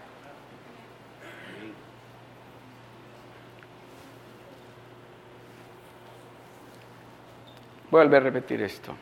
Vuelve 7.91 8.17
a 8.17 8.19
repetir 8.19 8.63
esto. 8.63 8.95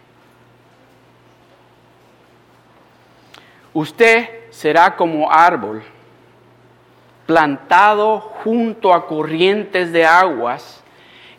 Usted 3.74 4.50
será 4.50 4.94
como 4.94 5.32
árbol 5.32 5.82
plantado 7.26 8.20
junto 8.20 8.94
a 8.94 9.08
corrientes 9.08 9.94
de 9.94 10.06
aguas, 10.06 10.84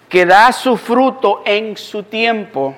que 0.09 0.25
da 0.25 0.53
su 0.53 0.77
fruto 0.77 1.43
en 1.45 1.77
su 1.77 2.03
tiempo 2.03 2.75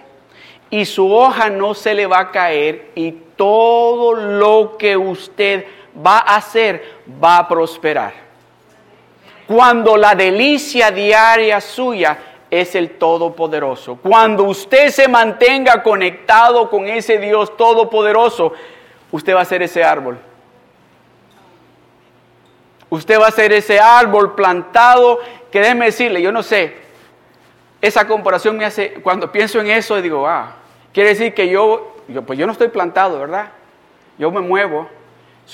y 0.69 0.85
su 0.85 1.13
hoja 1.13 1.51
no 1.51 1.75
se 1.75 1.95
le 1.95 2.07
va 2.07 2.21
a 2.21 2.31
caer 2.31 2.91
y 2.95 3.13
todo 3.37 4.15
lo 4.15 4.77
que 4.77 4.97
usted 4.97 5.65
va 6.05 6.19
a 6.19 6.37
hacer 6.37 7.01
va 7.23 7.39
a 7.39 7.49
prosperar. 7.49 8.13
Cuando 9.47 9.97
la 9.97 10.15
delicia 10.15 10.91
diaria 10.91 11.61
suya 11.61 12.19
es 12.51 12.75
el 12.75 12.91
Todopoderoso. 12.91 13.97
Cuando 13.97 14.45
usted 14.45 14.89
se 14.89 15.09
mantenga 15.09 15.83
conectado 15.83 16.69
con 16.69 16.87
ese 16.87 17.19
Dios 17.19 17.57
Todopoderoso, 17.57 18.53
usted 19.11 19.35
va 19.35 19.41
a 19.41 19.45
ser 19.45 19.63
ese 19.63 19.85
árbol. 19.85 20.19
Usted 22.91 23.21
va 23.21 23.29
a 23.29 23.33
ser 23.33 23.53
ese 23.53 23.79
árbol 23.79 24.35
plantado 24.35 25.21
que 25.51 25.61
déjeme 25.61 25.87
decirle, 25.87 26.21
yo 26.23 26.33
no 26.33 26.43
sé, 26.43 26.77
esa 27.81 28.07
comparación 28.07 28.57
me 28.57 28.65
hace, 28.65 28.95
cuando 28.95 29.33
pienso 29.33 29.61
en 29.61 29.71
eso, 29.71 30.01
digo, 30.03 30.27
ah, 30.27 30.57
quiere 30.93 31.11
decir 31.11 31.35
que 31.35 31.49
yo, 31.49 31.97
yo 32.09 32.23
pues 32.23 32.39
yo 32.39 32.47
no 32.47 32.53
estoy 32.53 32.69
plantado, 32.69 33.21
¿verdad? 33.21 33.51
Yo 34.19 34.31
me 34.31 34.41
muevo. 34.41 34.89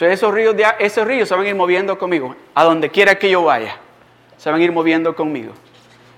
esos, 0.01 0.35
ríos 0.35 0.57
de, 0.57 0.67
esos 0.81 1.07
ríos 1.07 1.29
se 1.29 1.35
van 1.35 1.47
a 1.47 1.49
ir 1.49 1.55
moviendo 1.55 1.99
conmigo, 1.99 2.35
a 2.55 2.65
donde 2.65 2.91
quiera 2.91 3.17
que 3.17 3.31
yo 3.31 3.45
vaya, 3.45 3.77
se 4.37 4.51
van 4.51 4.61
a 4.61 4.65
ir 4.65 4.73
moviendo 4.73 5.15
conmigo. 5.15 5.53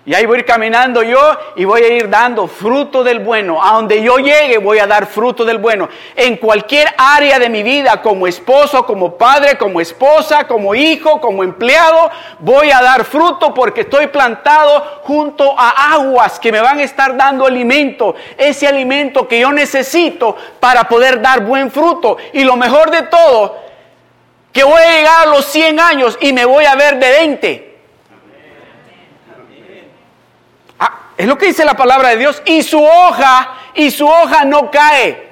Y 0.09 0.15
ahí 0.15 0.25
voy 0.25 0.37
a 0.37 0.39
ir 0.39 0.47
caminando 0.47 1.03
yo 1.03 1.21
y 1.55 1.67
voy 1.67 1.83
a 1.83 1.89
ir 1.89 2.09
dando 2.09 2.47
fruto 2.47 3.05
del 3.05 3.19
bueno. 3.19 3.63
A 3.63 3.75
donde 3.75 4.03
yo 4.03 4.17
llegue 4.17 4.57
voy 4.57 4.79
a 4.79 4.87
dar 4.87 5.07
fruto 5.07 5.45
del 5.45 5.59
bueno. 5.59 5.87
En 6.17 6.39
cualquier 6.39 6.89
área 6.97 7.39
de 7.39 7.51
mi 7.51 7.63
vida, 7.63 8.01
como 8.01 8.27
esposo, 8.27 8.87
como 8.87 9.19
padre, 9.19 9.59
como 9.59 9.83
esposa, 9.83 10.47
como 10.47 10.75
hijo, 10.75 11.21
como 11.21 11.45
empleado, 11.45 12.11
voy 12.39 12.71
a 12.71 12.81
dar 12.81 13.05
fruto 13.05 13.53
porque 13.53 13.83
estoy 13.83 14.07
plantado 14.07 15.03
junto 15.03 15.55
a 15.59 15.93
aguas 15.93 16.41
que 16.41 16.53
me 16.53 16.63
van 16.63 16.79
a 16.79 16.85
estar 16.85 17.15
dando 17.15 17.45
alimento. 17.45 18.15
Ese 18.39 18.67
alimento 18.67 19.29
que 19.29 19.41
yo 19.41 19.53
necesito 19.53 20.35
para 20.59 20.85
poder 20.85 21.21
dar 21.21 21.45
buen 21.45 21.71
fruto. 21.71 22.17
Y 22.33 22.45
lo 22.45 22.57
mejor 22.57 22.91
de 22.91 23.03
todo, 23.03 23.59
que 24.55 24.65
voy 24.65 24.81
a 24.81 24.91
llegar 24.91 25.27
a 25.27 25.31
los 25.31 25.45
100 25.45 25.79
años 25.79 26.17
y 26.23 26.33
me 26.33 26.47
voy 26.47 26.65
a 26.65 26.77
ver 26.77 26.99
de 26.99 27.11
20. 27.11 27.68
Es 31.19 31.27
lo 31.27 31.37
que 31.37 31.47
dice 31.47 31.65
la 31.65 31.75
palabra 31.75 32.11
de 32.11 32.17
Dios. 32.17 32.41
Y 32.47 32.63
su 32.63 32.81
hoja, 32.81 33.57
y 33.75 33.91
su 33.91 34.07
hoja 34.07 34.45
no 34.45 34.71
cae. 34.71 35.29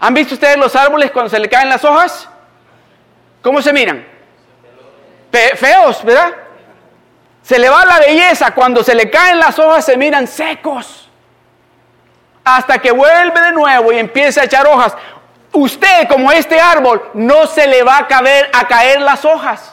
¿Han 0.00 0.14
visto 0.14 0.34
ustedes 0.34 0.56
los 0.56 0.74
árboles 0.74 1.10
cuando 1.10 1.28
se 1.28 1.38
le 1.38 1.50
caen 1.50 1.68
las 1.68 1.84
hojas? 1.84 2.28
¿Cómo 3.42 3.60
se 3.60 3.72
miran? 3.72 4.08
feos, 5.56 6.04
¿verdad? 6.04 6.32
Se 7.42 7.58
le 7.58 7.68
va 7.68 7.84
la 7.84 7.98
belleza. 8.00 8.54
Cuando 8.54 8.82
se 8.82 8.94
le 8.94 9.10
caen 9.10 9.38
las 9.38 9.58
hojas 9.58 9.84
se 9.84 9.98
miran 9.98 10.26
secos. 10.26 11.10
Hasta 12.42 12.78
que 12.78 12.90
vuelve 12.90 13.38
de 13.38 13.52
nuevo 13.52 13.92
y 13.92 13.98
empieza 13.98 14.40
a 14.40 14.44
echar 14.44 14.66
hojas. 14.66 14.94
Usted, 15.52 16.08
como 16.08 16.32
este 16.32 16.58
árbol, 16.58 17.10
no 17.12 17.46
se 17.46 17.66
le 17.66 17.82
va 17.82 17.98
a 17.98 18.06
caer, 18.06 18.50
a 18.54 18.66
caer 18.66 19.02
las 19.02 19.26
hojas. 19.26 19.71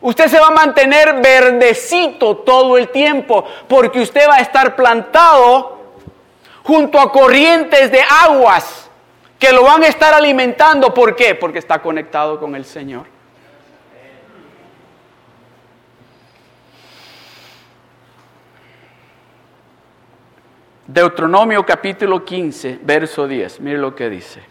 Usted 0.00 0.28
se 0.28 0.40
va 0.40 0.46
a 0.46 0.50
mantener 0.50 1.20
verdecito 1.20 2.38
todo 2.38 2.78
el 2.78 2.88
tiempo 2.88 3.44
porque 3.68 4.00
usted 4.00 4.26
va 4.28 4.36
a 4.36 4.40
estar 4.40 4.74
plantado 4.74 5.78
junto 6.62 6.98
a 6.98 7.12
corrientes 7.12 7.92
de 7.92 8.00
aguas 8.02 8.90
que 9.38 9.52
lo 9.52 9.64
van 9.64 9.82
a 9.82 9.88
estar 9.88 10.14
alimentando. 10.14 10.94
¿Por 10.94 11.14
qué? 11.14 11.34
Porque 11.34 11.58
está 11.58 11.80
conectado 11.82 12.40
con 12.40 12.54
el 12.54 12.64
Señor. 12.64 13.06
Deuteronomio 20.86 21.64
capítulo 21.64 22.24
15, 22.24 22.80
verso 22.82 23.28
10. 23.28 23.60
Mire 23.60 23.78
lo 23.78 23.94
que 23.94 24.10
dice. 24.10 24.42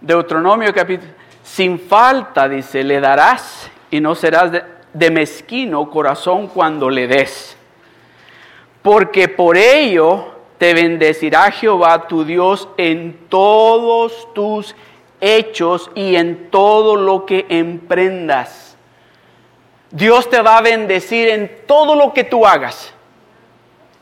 Deuteronomio 0.00 0.72
capítulo 0.74 1.12
sin 1.58 1.80
falta, 1.80 2.48
dice, 2.48 2.84
le 2.84 3.00
darás 3.00 3.68
y 3.90 4.00
no 4.00 4.14
serás 4.14 4.52
de 4.92 5.10
mezquino 5.10 5.90
corazón 5.90 6.46
cuando 6.46 6.88
le 6.88 7.08
des. 7.08 7.56
Porque 8.80 9.26
por 9.26 9.56
ello 9.56 10.36
te 10.56 10.72
bendecirá 10.72 11.50
Jehová 11.50 12.06
tu 12.06 12.24
Dios 12.24 12.68
en 12.76 13.26
todos 13.28 14.32
tus 14.34 14.76
hechos 15.20 15.90
y 15.96 16.14
en 16.14 16.48
todo 16.48 16.94
lo 16.94 17.26
que 17.26 17.44
emprendas. 17.48 18.76
Dios 19.90 20.30
te 20.30 20.40
va 20.40 20.58
a 20.58 20.62
bendecir 20.62 21.28
en 21.28 21.50
todo 21.66 21.96
lo 21.96 22.14
que 22.14 22.22
tú 22.22 22.46
hagas. 22.46 22.94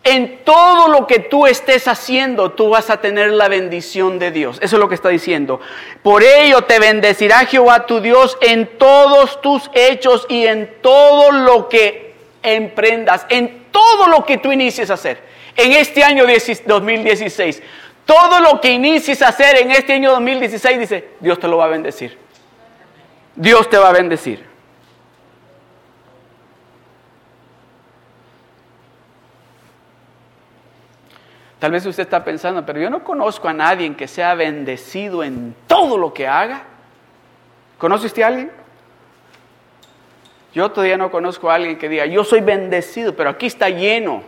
En 0.09 0.45
todo 0.45 0.87
lo 0.87 1.09
que 1.09 1.19
tú 1.19 1.49
estés 1.49 1.88
haciendo, 1.88 2.53
tú 2.53 2.69
vas 2.69 2.90
a 2.90 3.01
tener 3.01 3.33
la 3.33 3.49
bendición 3.49 4.21
de 4.21 4.31
Dios. 4.31 4.59
Eso 4.62 4.77
es 4.77 4.81
lo 4.81 4.88
que 4.88 4.95
está 4.95 5.09
diciendo. 5.09 5.61
Por 6.01 6.23
ello 6.23 6.62
te 6.62 6.79
bendecirá 6.79 7.45
Jehová 7.45 7.87
tu 7.87 8.01
Dios 8.01 8.38
en 8.40 8.79
todos 8.79 9.42
tus 9.42 9.69
hechos 9.75 10.25
y 10.29 10.47
en 10.47 10.71
todo 10.81 11.33
lo 11.33 11.69
que 11.69 12.14
emprendas, 12.45 13.27
en 13.31 13.66
todo 13.73 14.07
lo 14.07 14.25
que 14.25 14.38
tú 14.38 14.53
inicies 14.53 14.90
a 14.90 14.95
hacer. 14.95 15.21
En 15.57 15.73
este 15.73 16.05
año 16.05 16.25
2016, 16.25 17.61
todo 18.05 18.38
lo 18.38 18.61
que 18.61 18.71
inicies 18.71 19.23
a 19.23 19.29
hacer 19.31 19.57
en 19.59 19.73
este 19.73 19.95
año 19.95 20.12
2016, 20.12 20.79
dice, 20.79 21.09
Dios 21.19 21.40
te 21.40 21.49
lo 21.49 21.57
va 21.57 21.64
a 21.64 21.69
bendecir. 21.69 22.16
Dios 23.35 23.69
te 23.69 23.77
va 23.77 23.88
a 23.88 23.92
bendecir. 23.92 24.45
Tal 31.59 31.73
vez 31.73 31.87
usted 31.87 32.03
está 32.03 32.23
pensando, 32.23 32.64
pero 32.66 32.81
yo 32.81 32.90
no 32.90 33.03
conozco 33.03 33.49
a 33.49 33.53
nadie 33.53 33.95
que 33.95 34.09
sea 34.09 34.35
bendecido 34.35 35.25
en 35.25 35.55
todo 35.66 35.97
lo 35.97 36.12
que 36.12 36.27
haga. 36.27 36.64
¿Conoce 37.79 38.07
usted 38.07 38.23
a 38.23 38.27
alguien? 38.27 38.51
Yo 40.55 40.71
todavía 40.71 40.97
no 40.97 41.11
conozco 41.11 41.51
a 41.51 41.55
alguien 41.55 41.79
que 41.79 41.88
diga, 41.88 42.07
yo 42.07 42.25
soy 42.25 42.40
bendecido, 42.40 43.14
pero 43.14 43.31
aquí 43.31 43.47
está 43.47 43.69
lleno 43.69 44.23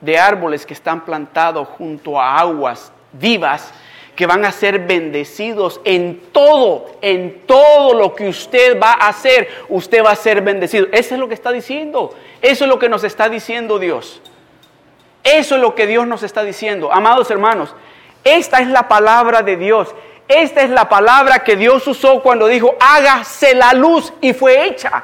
de 0.00 0.18
árboles 0.18 0.66
que 0.66 0.74
están 0.74 1.04
plantados 1.04 1.68
junto 1.68 2.20
a 2.20 2.38
aguas 2.38 2.92
vivas 3.12 3.72
que 4.16 4.26
van 4.26 4.44
a 4.44 4.50
ser 4.50 4.86
bendecidos 4.86 5.80
en 5.84 6.20
todo, 6.32 6.86
en 7.02 7.42
todo 7.46 7.94
lo 7.94 8.14
que 8.14 8.28
usted 8.28 8.80
va 8.80 8.92
a 8.92 9.08
hacer, 9.08 9.48
usted 9.68 10.02
va 10.02 10.12
a 10.12 10.16
ser 10.16 10.40
bendecido. 10.40 10.86
Eso 10.90 11.14
es 11.14 11.20
lo 11.20 11.28
que 11.28 11.34
está 11.34 11.52
diciendo, 11.52 12.14
eso 12.40 12.64
es 12.64 12.70
lo 12.70 12.78
que 12.78 12.88
nos 12.88 13.04
está 13.04 13.28
diciendo 13.28 13.78
Dios. 13.78 14.22
Eso 15.26 15.56
es 15.56 15.60
lo 15.60 15.74
que 15.74 15.88
Dios 15.88 16.06
nos 16.06 16.22
está 16.22 16.44
diciendo. 16.44 16.92
Amados 16.92 17.32
hermanos, 17.32 17.74
esta 18.22 18.60
es 18.60 18.68
la 18.68 18.86
palabra 18.86 19.42
de 19.42 19.56
Dios. 19.56 19.92
Esta 20.28 20.62
es 20.62 20.70
la 20.70 20.88
palabra 20.88 21.40
que 21.40 21.56
Dios 21.56 21.84
usó 21.88 22.22
cuando 22.22 22.46
dijo, 22.46 22.76
hágase 22.78 23.54
la 23.54 23.72
luz 23.72 24.12
y 24.20 24.32
fue 24.32 24.66
hecha. 24.66 25.02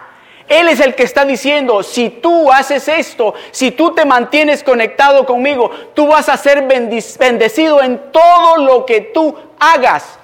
Él 0.48 0.68
es 0.68 0.78
el 0.78 0.94
que 0.94 1.02
está 1.02 1.24
diciendo, 1.24 1.82
si 1.82 2.08
tú 2.08 2.52
haces 2.52 2.86
esto, 2.86 3.34
si 3.50 3.72
tú 3.72 3.94
te 3.94 4.04
mantienes 4.04 4.62
conectado 4.62 5.26
conmigo, 5.26 5.70
tú 5.92 6.06
vas 6.06 6.28
a 6.28 6.36
ser 6.36 6.68
bendecido 6.68 7.82
en 7.82 8.12
todo 8.12 8.58
lo 8.58 8.86
que 8.86 9.00
tú 9.00 9.36
hagas. 9.58 10.20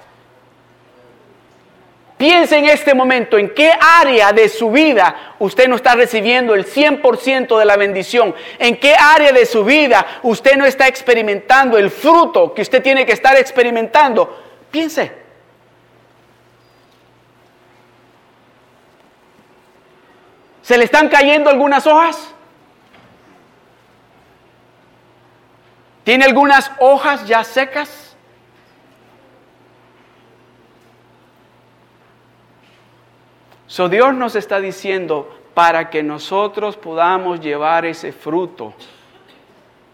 Piense 2.18 2.59
en 2.59 2.64
este 2.64 2.94
momento 2.94 3.38
en 3.38 3.54
qué 3.54 3.72
área 3.81 4.33
de 4.33 4.48
su 4.48 4.72
vida 4.72 5.37
usted 5.38 5.68
no 5.68 5.76
está 5.76 5.94
recibiendo 5.94 6.52
el 6.57 6.66
100% 6.66 7.57
de 7.57 7.64
la 7.64 7.76
bendición. 7.76 8.35
En 8.59 8.76
qué 8.76 8.96
área 8.96 9.31
de 9.31 9.46
su 9.46 9.64
vida 9.64 10.04
usted 10.24 10.57
no 10.57 10.66
está 10.66 10.88
experimentando 10.88 11.78
el 11.78 11.92
fruto 11.92 12.52
que 12.52 12.62
usted 12.62 12.83
tiene 12.83 13.07
que 13.07 13.12
estar 13.12 13.37
experimentando. 13.37 14.37
Piense. 14.68 15.12
¿Se 20.62 20.76
le 20.76 20.85
están 20.85 21.09
cayendo 21.09 21.48
algunas 21.48 21.87
hojas? 21.87 22.35
¿Tiene 26.02 26.24
algunas 26.24 26.72
hojas 26.81 27.28
ya 27.28 27.44
secas? 27.44 28.08
Dios 33.90 34.14
nos 34.14 34.35
está 34.35 34.61
diciendo 34.61 35.38
para 35.54 35.90
que 35.90 36.02
nosotros 36.02 36.76
podamos 36.76 37.40
llevar 37.40 37.85
ese 37.85 38.12
fruto, 38.12 38.72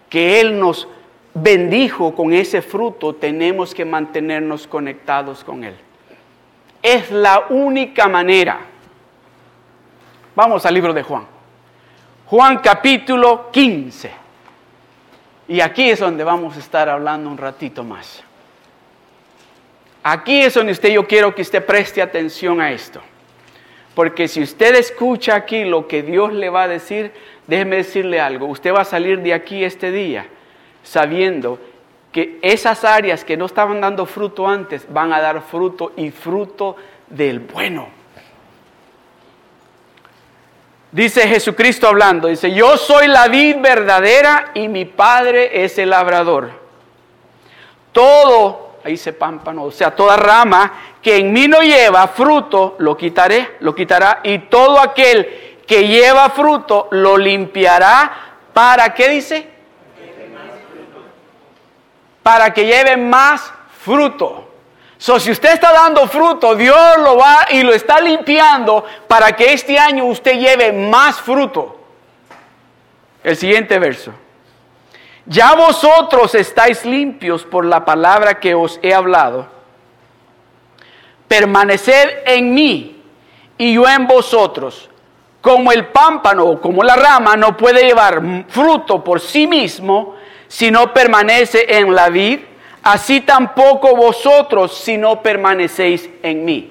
que 0.09 0.41
Él 0.41 0.59
nos 0.59 0.87
bendijo 1.35 2.15
con 2.15 2.33
ese 2.33 2.63
fruto, 2.63 3.15
tenemos 3.15 3.75
que 3.75 3.85
mantenernos 3.85 4.67
conectados 4.67 5.43
con 5.43 5.65
Él. 5.65 5.75
Es 6.83 7.11
la 7.11 7.47
única 7.51 8.09
manera. 8.09 8.61
Vamos 10.37 10.65
al 10.67 10.75
libro 10.75 10.93
de 10.93 11.03
Juan. 11.03 11.27
Juan 12.27 12.59
capítulo 12.59 13.51
15. 13.51 14.11
Y 15.49 15.61
aquí 15.61 15.91
es 15.91 15.99
donde 15.99 16.25
vamos 16.25 16.57
a 16.57 16.61
estar 16.61 16.89
hablando 16.89 17.29
un 17.29 17.37
ratito 17.37 17.83
más. 17.83 18.23
Aquí 20.03 20.43
es 20.43 20.55
donde 20.55 20.73
usted 20.73 20.91
yo 20.91 21.07
quiero 21.07 21.35
que 21.35 21.43
usted 21.43 21.65
preste 21.65 22.01
atención 22.01 22.61
a 22.61 22.71
esto. 22.71 23.01
Porque 23.95 24.27
si 24.29 24.43
usted 24.43 24.75
escucha 24.75 25.37
aquí 25.37 25.65
lo 25.65 25.87
que 25.87 26.03
Dios 26.03 26.33
le 26.33 26.51
va 26.51 26.65
a 26.65 26.69
decir, 26.69 27.13
déjeme 27.47 27.77
decirle 27.77 28.21
algo, 28.21 28.47
usted 28.47 28.73
va 28.73 28.81
a 28.81 28.85
salir 28.85 29.21
de 29.21 29.33
aquí 29.33 29.65
este 29.65 29.91
día 29.91 30.27
sabiendo 30.83 31.59
que 32.13 32.39
esas 32.43 32.85
áreas 32.85 33.25
que 33.25 33.37
no 33.37 33.47
estaban 33.47 33.81
dando 33.81 34.07
fruto 34.07 34.47
antes 34.47 34.87
van 34.93 35.13
a 35.13 35.21
dar 35.21 35.43
fruto 35.43 35.93
y 35.97 36.11
fruto 36.11 36.77
del 37.09 37.41
bueno. 37.41 37.89
Dice 40.93 41.27
Jesucristo 41.27 41.89
hablando, 41.89 42.29
dice, 42.29 42.53
yo 42.53 42.77
soy 42.77 43.09
la 43.09 43.27
vid 43.27 43.57
verdadera 43.61 44.53
y 44.55 44.69
mi 44.69 44.85
Padre 44.85 45.65
es 45.65 45.77
el 45.79 45.91
labrador. 45.91 46.53
Todo 47.91 48.64
ahí 48.85 48.93
dice 48.93 49.15
pámpano, 49.15 49.65
o 49.65 49.71
sea, 49.71 49.95
toda 49.95 50.17
rama 50.17 50.73
que 51.01 51.17
en 51.17 51.33
mí 51.33 51.49
no 51.49 51.61
lleva 51.61 52.07
fruto, 52.09 52.77
lo 52.79 52.95
quitaré, 52.97 53.57
lo 53.61 53.75
quitará, 53.75 54.21
y 54.23 54.41
todo 54.41 54.79
aquel 54.79 55.57
que 55.67 55.89
lleva 55.89 56.29
fruto, 56.29 56.89
lo 56.91 57.17
limpiará. 57.17 58.13
¿Para 58.53 58.93
qué 58.93 59.09
dice? 59.09 59.49
Para 62.23 62.53
que 62.53 62.67
lleve 62.67 62.99
más 62.99 63.51
fruto. 63.81 64.51
So, 64.99 65.19
si 65.19 65.31
usted 65.31 65.55
está 65.55 65.73
dando 65.73 66.07
fruto, 66.07 66.55
Dios 66.55 66.99
lo 66.99 67.17
va 67.17 67.47
y 67.51 67.63
lo 67.63 67.73
está 67.73 68.01
limpiando 68.01 68.85
para 69.09 69.33
que 69.35 69.55
este 69.55 69.79
año 69.79 70.05
usted 70.05 70.39
lleve 70.39 70.73
más 70.73 71.21
fruto. 71.21 71.81
El 73.23 73.37
siguiente 73.37 73.79
verso. 73.79 74.13
Ya 75.27 75.55
vosotros 75.55 76.35
estáis 76.35 76.85
limpios 76.85 77.45
por 77.45 77.65
la 77.65 77.85
palabra 77.85 78.39
que 78.39 78.55
os 78.55 78.79
he 78.83 78.93
hablado. 78.93 79.47
Permaneced 81.29 82.25
en 82.27 82.53
mí 82.53 83.03
y 83.57 83.75
yo 83.75 83.89
en 83.89 84.07
vosotros. 84.07 84.91
Como 85.41 85.73
el 85.73 85.87
pámpano 85.87 86.45
o 86.45 86.61
como 86.61 86.83
la 86.83 86.97
rama 86.97 87.37
no 87.37 87.57
puede 87.57 87.85
llevar 87.85 88.23
fruto 88.49 89.03
por 89.03 89.21
sí 89.21 89.47
mismo 89.47 90.17
si 90.49 90.71
no 90.71 90.93
permanece 90.93 91.67
en 91.69 91.95
la 91.95 92.09
vid, 92.11 92.41
así 92.83 93.23
tampoco 93.23 93.97
vosotros 93.97 94.77
si 94.77 94.97
no 94.97 95.23
permanecéis 95.23 96.09
en 96.23 96.45
mí. 96.45 96.71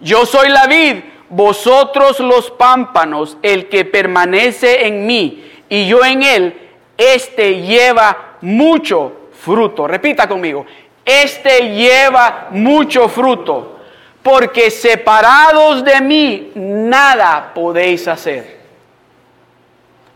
Yo 0.00 0.24
soy 0.24 0.48
la 0.48 0.66
vid, 0.66 0.96
vosotros 1.28 2.20
los 2.20 2.50
pámpanos, 2.52 3.36
el 3.42 3.68
que 3.68 3.84
permanece 3.84 4.86
en 4.86 5.06
mí 5.06 5.44
y 5.68 5.88
yo 5.88 6.04
en 6.04 6.22
él, 6.22 6.65
este 6.96 7.60
lleva 7.60 8.36
mucho 8.40 9.30
fruto. 9.32 9.86
Repita 9.86 10.28
conmigo, 10.28 10.66
este 11.04 11.70
lleva 11.74 12.48
mucho 12.50 13.08
fruto, 13.08 13.78
porque 14.22 14.70
separados 14.70 15.84
de 15.84 16.00
mí 16.00 16.52
nada 16.54 17.52
podéis 17.54 18.08
hacer. 18.08 18.56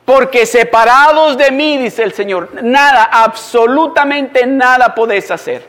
Porque 0.04 0.44
separados 0.44 1.36
de 1.36 1.52
mí, 1.52 1.78
dice 1.78 2.02
el 2.02 2.12
Señor, 2.12 2.62
nada, 2.62 3.04
absolutamente 3.04 4.44
nada 4.44 4.92
podéis 4.92 5.30
hacer. 5.30 5.68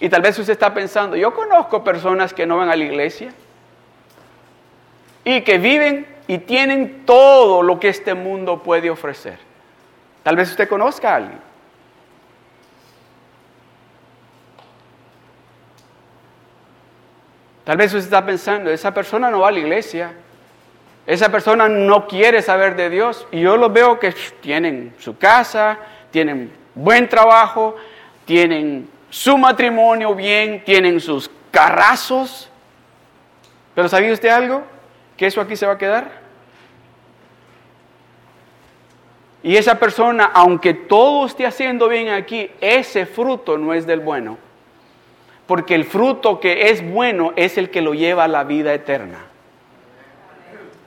Y 0.00 0.08
tal 0.08 0.22
vez 0.22 0.38
usted 0.38 0.52
está 0.52 0.72
pensando, 0.72 1.16
yo 1.16 1.34
conozco 1.34 1.84
personas 1.84 2.32
que 2.32 2.46
no 2.46 2.56
van 2.56 2.70
a 2.70 2.76
la 2.76 2.84
iglesia 2.84 3.32
y 5.24 5.42
que 5.42 5.58
viven 5.58 6.06
y 6.28 6.38
tienen 6.38 7.06
todo 7.06 7.62
lo 7.62 7.80
que 7.80 7.88
este 7.88 8.14
mundo 8.14 8.62
puede 8.62 8.90
ofrecer. 8.90 9.38
Tal 10.22 10.36
vez 10.36 10.50
usted 10.50 10.68
conozca 10.68 11.12
a 11.12 11.16
alguien. 11.16 11.40
Tal 17.64 17.76
vez 17.76 17.92
usted 17.92 18.04
está 18.04 18.24
pensando, 18.24 18.70
esa 18.70 18.92
persona 18.94 19.30
no 19.30 19.40
va 19.40 19.48
a 19.48 19.50
la 19.50 19.58
iglesia, 19.58 20.12
esa 21.06 21.30
persona 21.30 21.68
no 21.68 22.06
quiere 22.06 22.42
saber 22.42 22.76
de 22.76 22.90
Dios. 22.90 23.26
Y 23.32 23.40
yo 23.40 23.56
lo 23.56 23.70
veo 23.70 23.98
que 23.98 24.14
tienen 24.40 24.94
su 24.98 25.16
casa, 25.16 25.78
tienen 26.10 26.52
buen 26.74 27.08
trabajo, 27.08 27.76
tienen 28.26 28.88
su 29.08 29.38
matrimonio 29.38 30.14
bien, 30.14 30.62
tienen 30.64 31.00
sus 31.00 31.30
carrazos, 31.50 32.50
Pero 33.74 33.88
¿sabía 33.88 34.12
usted 34.12 34.28
algo? 34.28 34.77
Que 35.18 35.26
eso 35.26 35.42
aquí 35.42 35.56
se 35.56 35.66
va 35.66 35.72
a 35.72 35.78
quedar. 35.78 36.28
Y 39.42 39.56
esa 39.56 39.78
persona, 39.78 40.30
aunque 40.32 40.72
todo 40.72 41.26
esté 41.26 41.44
haciendo 41.44 41.88
bien 41.88 42.08
aquí, 42.08 42.50
ese 42.60 43.04
fruto 43.04 43.58
no 43.58 43.74
es 43.74 43.86
del 43.86 44.00
bueno. 44.00 44.38
Porque 45.46 45.74
el 45.74 45.84
fruto 45.84 46.40
que 46.40 46.70
es 46.70 46.88
bueno 46.88 47.32
es 47.36 47.58
el 47.58 47.70
que 47.70 47.82
lo 47.82 47.94
lleva 47.94 48.24
a 48.24 48.28
la 48.28 48.44
vida 48.44 48.72
eterna. 48.72 49.18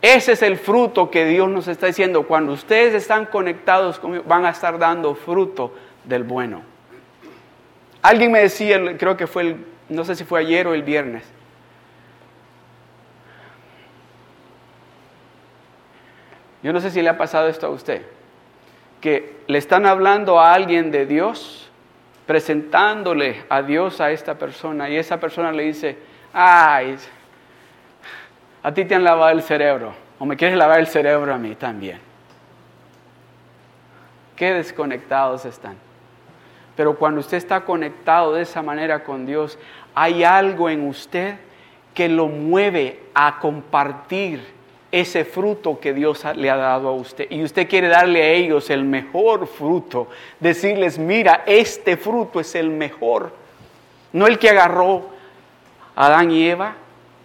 Ese 0.01 0.31
es 0.31 0.41
el 0.41 0.57
fruto 0.57 1.11
que 1.11 1.25
Dios 1.25 1.49
nos 1.49 1.67
está 1.67 1.87
diciendo. 1.87 2.23
Cuando 2.23 2.53
ustedes 2.53 2.93
están 2.93 3.25
conectados 3.25 3.99
conmigo, 3.99 4.23
van 4.25 4.45
a 4.45 4.49
estar 4.49 4.79
dando 4.79 5.13
fruto 5.13 5.73
del 6.05 6.23
bueno. 6.23 6.61
Alguien 8.01 8.31
me 8.31 8.39
decía, 8.39 8.79
creo 8.97 9.15
que 9.15 9.27
fue 9.27 9.43
el, 9.43 9.65
no 9.89 10.03
sé 10.05 10.15
si 10.15 10.23
fue 10.23 10.39
ayer 10.39 10.67
o 10.67 10.73
el 10.73 10.83
viernes. 10.83 11.23
Yo 16.63 16.73
no 16.73 16.79
sé 16.79 16.91
si 16.91 17.01
le 17.01 17.09
ha 17.09 17.17
pasado 17.17 17.47
esto 17.47 17.67
a 17.67 17.69
usted 17.69 18.03
que 19.01 19.37
le 19.47 19.57
están 19.57 19.85
hablando 19.85 20.39
a 20.39 20.53
alguien 20.53 20.91
de 20.91 21.05
Dios, 21.05 21.69
presentándole 22.27 23.43
a 23.49 23.63
Dios 23.63 23.99
a 23.99 24.11
esta 24.11 24.35
persona, 24.35 24.89
y 24.89 24.95
esa 24.95 25.19
persona 25.19 25.51
le 25.51 25.63
dice, 25.63 25.97
ay, 26.31 26.95
a 28.63 28.71
ti 28.71 28.85
te 28.85 28.95
han 28.95 29.03
lavado 29.03 29.31
el 29.31 29.41
cerebro, 29.41 29.93
o 30.19 30.25
me 30.25 30.37
quieres 30.37 30.55
lavar 30.55 30.79
el 30.79 30.87
cerebro 30.87 31.33
a 31.33 31.37
mí 31.37 31.55
también. 31.55 31.99
Qué 34.35 34.53
desconectados 34.53 35.45
están. 35.45 35.75
Pero 36.75 36.95
cuando 36.95 37.19
usted 37.19 37.37
está 37.37 37.61
conectado 37.61 38.33
de 38.33 38.43
esa 38.43 38.61
manera 38.61 39.03
con 39.03 39.25
Dios, 39.25 39.57
hay 39.93 40.23
algo 40.23 40.69
en 40.69 40.87
usted 40.87 41.35
que 41.93 42.07
lo 42.07 42.27
mueve 42.27 42.99
a 43.13 43.39
compartir 43.39 44.41
ese 44.91 45.23
fruto 45.25 45.79
que 45.79 45.93
Dios 45.93 46.23
le 46.35 46.49
ha 46.49 46.55
dado 46.57 46.89
a 46.89 46.93
usted. 46.93 47.27
Y 47.29 47.43
usted 47.43 47.67
quiere 47.67 47.87
darle 47.87 48.21
a 48.21 48.29
ellos 48.29 48.69
el 48.69 48.83
mejor 48.83 49.47
fruto. 49.47 50.07
Decirles, 50.39 50.97
mira, 50.97 51.43
este 51.45 51.97
fruto 51.97 52.39
es 52.39 52.55
el 52.55 52.69
mejor. 52.69 53.33
No 54.13 54.27
el 54.27 54.37
que 54.37 54.49
agarró 54.49 55.09
Adán 55.95 56.31
y 56.31 56.47
Eva. 56.47 56.75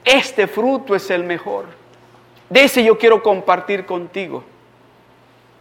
Este 0.05 0.47
fruto 0.47 0.95
es 0.95 1.11
el 1.11 1.25
mejor. 1.25 1.67
De 2.49 2.65
ese 2.65 2.85
yo 2.85 2.97
quiero 2.97 3.23
compartir 3.23 3.85
contigo. 3.85 4.45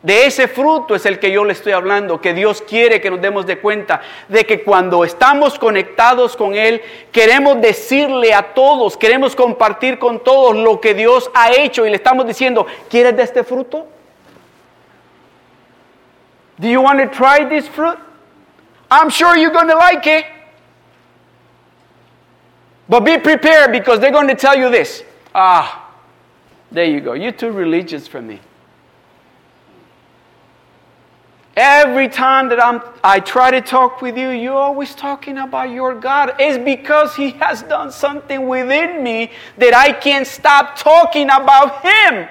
De 0.06 0.28
ese 0.28 0.48
fruto 0.48 0.94
es 0.94 1.04
el 1.08 1.18
que 1.18 1.32
yo 1.32 1.44
le 1.44 1.54
estoy 1.54 1.74
hablando, 1.74 2.22
que 2.22 2.36
Dios 2.36 2.62
quiere 2.62 3.02
que 3.02 3.10
nos 3.10 3.20
demos 3.20 3.48
de 3.48 3.58
cuenta 3.58 4.02
de 4.28 4.46
que 4.46 4.62
cuando 4.62 5.04
estamos 5.04 5.58
conectados 5.58 6.38
con 6.38 6.54
Él, 6.54 6.80
queremos 7.12 7.60
decirle 7.60 8.32
a 8.32 8.54
todos, 8.54 8.98
queremos 8.98 9.36
compartir 9.36 9.98
con 9.98 10.24
todos 10.24 10.56
lo 10.56 10.80
que 10.80 10.94
Dios 10.94 11.32
ha 11.34 11.52
hecho 11.54 11.88
y 11.88 11.90
le 11.90 11.96
estamos 11.96 12.28
diciendo, 12.28 12.68
¿quieres 12.88 13.18
de 13.18 13.24
este 13.24 13.44
fruto? 13.44 13.88
Do 16.60 16.68
you 16.68 16.82
want 16.82 17.00
to 17.00 17.08
try 17.08 17.44
this 17.50 17.68
fruit? 17.68 17.98
I'm 18.92 19.10
sure 19.10 19.36
you're 19.36 19.52
going 19.52 19.70
to 19.70 19.76
like 19.76 20.06
it. 20.06 20.26
But 22.88 23.00
be 23.00 23.18
prepared 23.18 23.72
because 23.72 24.00
they're 24.00 24.12
going 24.12 24.28
to 24.28 24.36
tell 24.36 24.56
you 24.56 24.70
this. 24.70 25.04
Ah, 25.34 25.90
there 26.72 26.86
you 26.86 27.02
go. 27.02 27.14
You're 27.14 27.32
too 27.32 27.50
religious 27.50 28.08
for 28.08 28.22
me. 28.22 28.40
Every 31.56 32.10
time 32.10 32.50
that 32.50 32.62
I'm, 32.62 32.82
I 33.02 33.22
try 33.22 33.50
to 33.50 33.62
talk 33.62 34.02
with 34.02 34.18
you, 34.18 34.30
you're 34.30 34.54
always 34.54 34.94
talking 34.94 35.38
about 35.38 35.70
your 35.70 35.96
God. 35.96 36.34
It's 36.38 36.58
because 36.58 37.16
He 37.16 37.32
has 37.40 37.64
done 37.64 37.92
something 37.92 38.48
within 38.50 39.02
me 39.02 39.32
that 39.58 39.74
I 39.74 39.94
can't 39.94 40.28
stop 40.28 40.76
talking 40.76 41.30
about 41.30 41.82
Him. 41.82 42.28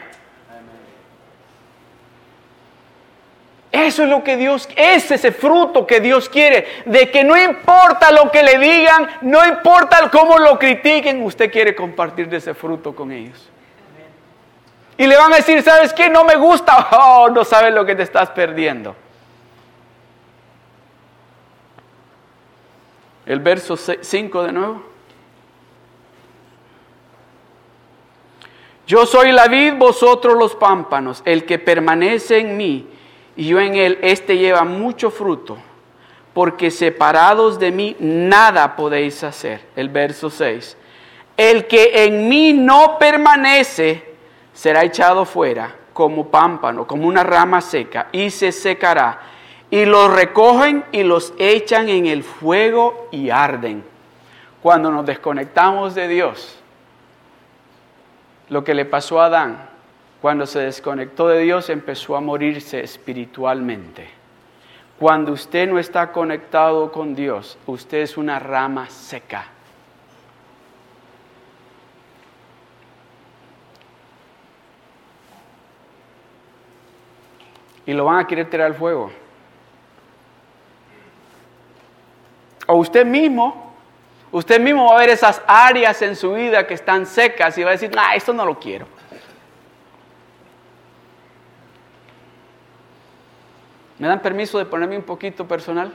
Eso 3.72 4.04
es 4.04 4.08
lo 4.08 4.22
que 4.22 4.37
Dios, 4.37 4.68
ese 4.76 5.14
es 5.14 5.24
ese 5.24 5.32
fruto 5.32 5.84
que 5.84 5.98
Dios 6.00 6.28
quiere, 6.28 6.66
de 6.84 7.10
que 7.10 7.24
no 7.24 7.37
importa 7.37 8.12
lo 8.12 8.30
que 8.30 8.42
le 8.42 8.56
digan, 8.58 9.08
no 9.22 9.44
importa 9.44 10.08
cómo 10.12 10.38
lo 10.38 10.56
critiquen, 10.60 11.24
usted 11.24 11.50
quiere 11.50 11.74
compartir 11.74 12.28
de 12.28 12.37
ese 12.37 12.54
fruto 12.54 12.94
con 12.94 13.10
ellos. 13.10 13.50
Y 14.96 15.06
le 15.08 15.16
van 15.16 15.32
a 15.32 15.37
decir, 15.37 15.60
¿sabes 15.62 15.92
qué? 15.92 16.08
No 16.08 16.24
me 16.24 16.37
gusta. 16.37 16.88
Oh, 16.92 17.28
no 17.30 17.42
sabes 17.42 17.74
lo 17.74 17.84
que 17.84 17.96
te 17.96 18.04
estás 18.04 18.30
perdiendo. 18.30 18.94
El 23.26 23.40
verso 23.40 23.76
5 23.76 24.42
de 24.42 24.52
nuevo. 24.52 24.82
Yo 28.87 29.06
soy 29.06 29.32
la 29.32 29.48
vid, 29.48 29.74
vosotros 29.74 30.37
los 30.38 30.54
pámpanos. 30.54 31.22
El 31.24 31.44
que 31.44 31.58
permanece 31.58 32.38
en 32.38 32.56
mí 32.56 32.87
y 33.37 33.48
yo 33.48 33.60
en 33.60 33.74
él, 33.74 33.98
éste 34.02 34.37
lleva 34.37 34.64
mucho 34.64 35.10
fruto. 35.10 35.56
Porque 36.34 36.70
separados 36.70 37.58
de 37.58 37.70
mí 37.72 37.96
nada 37.98 38.76
podéis 38.76 39.22
hacer. 39.24 39.62
El 39.76 39.88
verso 39.88 40.28
6. 40.28 40.76
El 41.37 41.66
que 41.66 42.04
en 42.04 42.28
mí 42.28 42.52
no 42.52 42.98
permanece 42.98 44.14
será 44.52 44.84
echado 44.84 45.24
fuera 45.24 45.74
como 45.92 46.28
pámpano, 46.28 46.87
como 46.87 47.06
una 47.06 47.22
rama 47.22 47.60
seca, 47.60 48.08
y 48.12 48.30
se 48.30 48.52
secará 48.52 49.20
y 49.74 49.87
los 49.87 50.14
recogen 50.14 50.84
y 50.92 51.02
los 51.02 51.34
echan 51.37 51.88
en 51.88 52.06
el 52.06 52.22
fuego 52.22 53.08
y 53.10 53.30
arden. 53.30 53.82
Cuando 54.62 54.88
nos 54.88 55.04
desconectamos 55.04 55.96
de 55.96 56.06
Dios, 56.06 56.56
lo 58.50 58.62
que 58.62 58.72
le 58.72 58.84
pasó 58.84 59.20
a 59.20 59.26
Adán, 59.26 59.68
cuando 60.22 60.46
se 60.46 60.60
desconectó 60.60 61.26
de 61.26 61.40
Dios, 61.40 61.70
empezó 61.70 62.14
a 62.14 62.20
morirse 62.20 62.84
espiritualmente. 62.84 64.08
Cuando 64.96 65.32
usted 65.32 65.68
no 65.68 65.80
está 65.80 66.12
conectado 66.12 66.92
con 66.92 67.16
Dios, 67.16 67.58
usted 67.66 68.02
es 68.02 68.16
una 68.16 68.38
rama 68.38 68.88
seca. 68.88 69.48
Y 77.84 77.92
lo 77.92 78.04
van 78.04 78.20
a 78.20 78.26
querer 78.28 78.48
tirar 78.48 78.68
al 78.68 78.74
fuego. 78.76 79.23
O 82.66 82.74
usted 82.77 83.05
mismo, 83.05 83.74
usted 84.33 84.61
mismo 84.61 84.87
va 84.87 84.96
a 84.96 85.00
ver 85.00 85.11
esas 85.11 85.42
áreas 85.46 86.00
en 86.03 86.16
su 86.16 86.33
vida 86.33 86.66
que 86.66 86.74
están 86.74 87.07
secas 87.07 87.57
y 87.59 87.62
va 87.62 87.70
a 87.70 87.72
decir, 87.72 87.94
nah, 87.94 88.14
esto 88.14 88.33
no 88.33 88.44
lo 88.46 88.59
quiero. 88.59 88.87
¿Me 93.98 94.09
dan 94.09 94.20
permiso 94.20 94.59
de 94.59 94.64
ponerme 94.64 94.96
un 94.96 95.05
poquito 95.05 95.46
personal? 95.46 95.92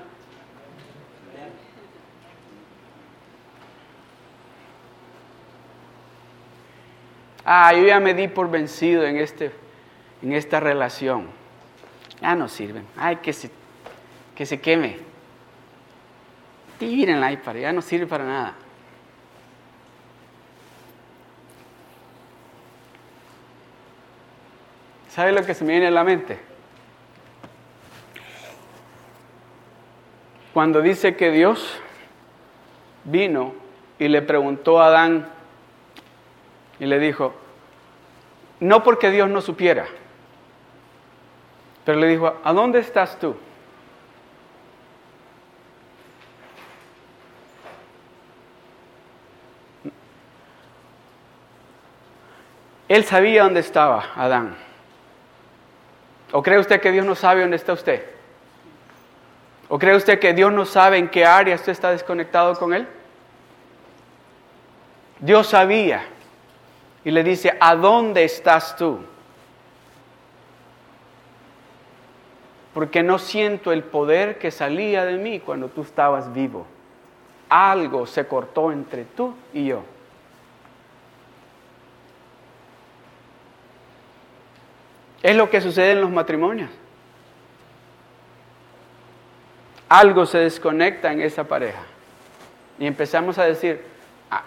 Ah, 7.52 7.74
yo 7.74 7.84
ya 7.84 8.00
me 8.00 8.14
di 8.14 8.28
por 8.28 8.50
vencido 8.50 9.04
en, 9.06 9.18
este, 9.18 9.52
en 10.22 10.34
esta 10.34 10.60
relación. 10.60 11.28
Ya 12.22 12.36
no 12.36 12.48
sirven. 12.48 12.86
Ay, 12.96 13.18
que 13.18 13.34
se, 13.34 13.50
que 14.36 14.46
se 14.46 14.62
queme. 14.62 15.09
Tírenla 16.80 17.28
ahí 17.28 17.38
para 17.38 17.60
ya 17.60 17.74
no 17.74 17.82
sirve 17.82 18.08
para 18.08 18.24
nada. 18.24 18.56
¿Sabe 25.10 25.34
lo 25.34 25.46
que 25.46 25.54
se 25.54 25.66
me 25.66 25.74
viene 25.74 25.88
a 25.88 25.92
la 25.92 26.06
mente? 26.06 26.40
Cuando 30.54 30.82
dice 30.82 31.16
que 31.16 31.32
Dios 31.32 31.80
vino 33.04 33.54
y 33.98 34.08
le 34.08 34.22
preguntó 34.22 34.82
a 34.82 34.88
Adán 34.88 35.28
y 36.80 36.86
le 36.86 37.00
dijo, 37.00 37.34
no 38.62 38.84
porque 38.84 39.12
Dios 39.12 39.30
no 39.30 39.42
supiera, 39.42 39.88
pero 41.84 42.00
le 42.00 42.08
dijo, 42.08 42.40
¿a 42.44 42.54
dónde 42.54 42.80
estás 42.80 43.20
tú? 43.20 43.36
Él 52.90 53.06
sabía 53.06 53.44
dónde 53.44 53.60
estaba 53.60 54.14
Adán. 54.16 54.58
¿O 56.32 56.42
cree 56.42 56.60
usted 56.60 56.82
que 56.82 56.92
Dios 56.92 57.06
no 57.06 57.16
sabe 57.16 57.42
dónde 57.42 57.56
está 57.56 57.74
usted? 57.74 58.04
¿O 59.68 59.78
cree 59.78 59.96
usted 59.96 60.20
que 60.20 60.34
Dios 60.34 60.52
no 60.52 60.66
sabe 60.66 60.98
en 60.98 61.08
qué 61.08 61.24
área 61.24 61.56
usted 61.56 61.72
está 61.72 61.92
desconectado 61.92 62.58
con 62.58 62.74
Él? 62.74 62.88
Dios 65.20 65.48
sabía 65.48 66.04
y 67.04 67.12
le 67.12 67.24
dice, 67.24 67.56
¿a 67.60 67.76
dónde 67.76 68.24
estás 68.24 68.76
tú? 68.76 69.00
Porque 72.74 73.04
no 73.04 73.20
siento 73.20 73.72
el 73.72 73.84
poder 73.84 74.40
que 74.40 74.50
salía 74.50 75.06
de 75.06 75.18
mí 75.18 75.40
cuando 75.40 75.68
tú 75.68 75.82
estabas 75.82 76.34
vivo. 76.34 76.66
Algo 77.50 78.08
se 78.08 78.26
cortó 78.26 78.72
entre 78.72 79.06
tú 79.06 79.36
y 79.54 79.68
yo. 79.68 79.84
Es 85.22 85.36
lo 85.36 85.50
que 85.50 85.60
sucede 85.62 85.92
en 85.92 86.02
los 86.02 86.12
matrimonios. 86.12 86.70
Algo 89.90 90.26
se 90.26 90.38
desconecta 90.38 91.12
en 91.12 91.22
esa 91.22 91.44
pareja. 91.44 91.82
Y 92.78 92.86
empezamos 92.86 93.38
a 93.38 93.46
decir, 93.46 93.84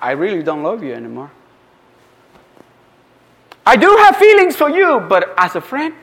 I 0.01 0.15
really 0.15 0.43
don't 0.43 0.63
love 0.63 0.83
you 0.83 0.95
anymore. 0.95 1.31
I 3.67 3.77
do 3.77 3.89
have 3.99 4.17
feelings 4.17 4.57
for 4.57 4.71
you, 4.71 5.01
but 5.01 5.35
as 5.37 5.57
a 5.57 5.61
friend. 5.61 5.95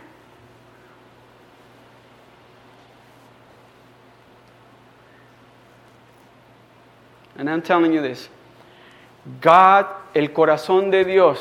And 7.38 7.50
I'm 7.50 7.62
telling 7.62 7.94
you 7.94 8.02
this. 8.02 8.30
God, 9.42 9.86
el 10.14 10.28
corazón 10.30 10.92
de 10.92 11.06
Dios 11.06 11.40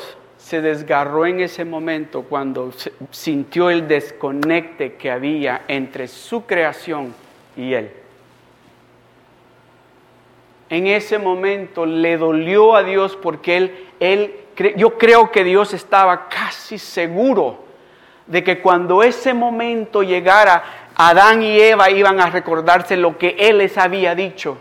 se 0.49 0.61
desgarró 0.61 1.27
en 1.27 1.41
ese 1.41 1.63
momento 1.63 2.23
cuando 2.23 2.73
sintió 3.11 3.69
el 3.69 3.87
desconecte 3.87 4.95
que 4.95 5.11
había 5.11 5.61
entre 5.67 6.07
su 6.07 6.47
creación 6.47 7.13
y 7.55 7.75
Él. 7.75 7.91
En 10.71 10.87
ese 10.87 11.19
momento 11.19 11.85
le 11.85 12.17
dolió 12.17 12.75
a 12.75 12.81
Dios 12.81 13.15
porque 13.15 13.57
Él, 13.57 13.87
él 13.99 14.33
yo 14.75 14.97
creo 14.97 15.29
que 15.29 15.43
Dios 15.43 15.75
estaba 15.75 16.27
casi 16.29 16.79
seguro 16.79 17.63
de 18.25 18.43
que 18.43 18.59
cuando 18.59 19.03
ese 19.03 19.35
momento 19.35 20.01
llegara, 20.01 20.89
Adán 20.95 21.43
y 21.43 21.59
Eva 21.59 21.91
iban 21.91 22.19
a 22.19 22.31
recordarse 22.31 22.97
lo 22.97 23.19
que 23.19 23.35
Él 23.37 23.59
les 23.59 23.77
había 23.77 24.15
dicho 24.15 24.57